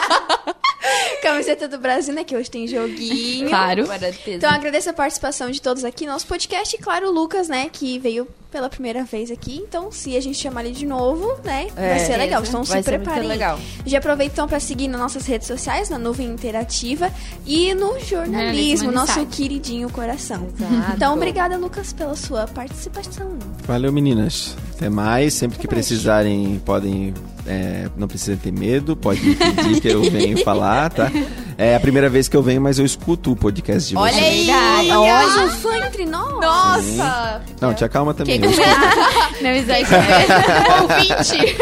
[1.41, 2.23] Camiseta do Brasil, né?
[2.23, 3.49] Que hoje tem joguinho.
[3.49, 3.85] Claro.
[4.27, 6.75] Então agradeço a participação de todos aqui no nosso podcast.
[6.75, 7.69] E claro, o Lucas, né?
[7.71, 9.55] Que veio pela primeira vez aqui.
[9.65, 11.67] Então, se a gente chamar ele de novo, né?
[11.73, 12.43] vai ser legal.
[12.45, 13.27] Então se Vai ser preparem.
[13.27, 13.59] legal.
[13.85, 17.11] Já aproveito então para seguir nas nossas redes sociais, na Nuvem Interativa
[17.45, 20.47] e no jornalismo, Jornalismo nosso queridinho coração.
[20.59, 20.93] Exato.
[20.95, 23.37] Então, obrigada, Lucas, pela sua participação.
[23.65, 24.55] Valeu, meninas.
[24.75, 25.33] Até mais.
[25.33, 27.13] Sempre que precisarem, podem.
[27.45, 31.11] É, não precisa ter medo, pode me pedir que eu venho falar, tá?
[31.57, 34.25] É a primeira vez que eu venho, mas eu escuto o podcast de Olha vocês.
[34.49, 34.87] aí!
[34.87, 34.89] Mais
[35.37, 35.45] Olha!
[35.45, 36.39] um fã entre nós.
[36.41, 37.41] Nossa!
[37.59, 38.39] Não, te acalma também.
[38.41, 38.59] Escuto.
[39.43, 40.01] Não exagera.
[40.81, 41.55] Ouvinte!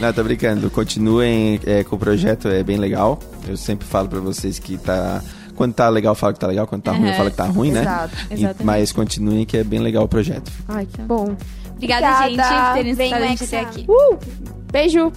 [0.00, 0.70] Não, tô brincando.
[0.70, 3.18] Continuem é, com o projeto, é bem legal.
[3.46, 5.22] Eu sempre falo pra vocês que tá.
[5.54, 6.66] Quando tá legal, fala que tá legal.
[6.68, 7.80] Quando tá ruim, eu falo que tá ruim, né?
[7.82, 8.64] Exato, E- exatamente.
[8.64, 10.50] mas continuem que é bem legal o projeto.
[10.68, 11.36] Ai, que bom.
[11.78, 12.48] Obrigada, Obrigada.
[12.50, 13.86] gente, por terem escutado a gente até aqui.
[13.88, 14.18] Uh!
[14.70, 15.12] Beijo!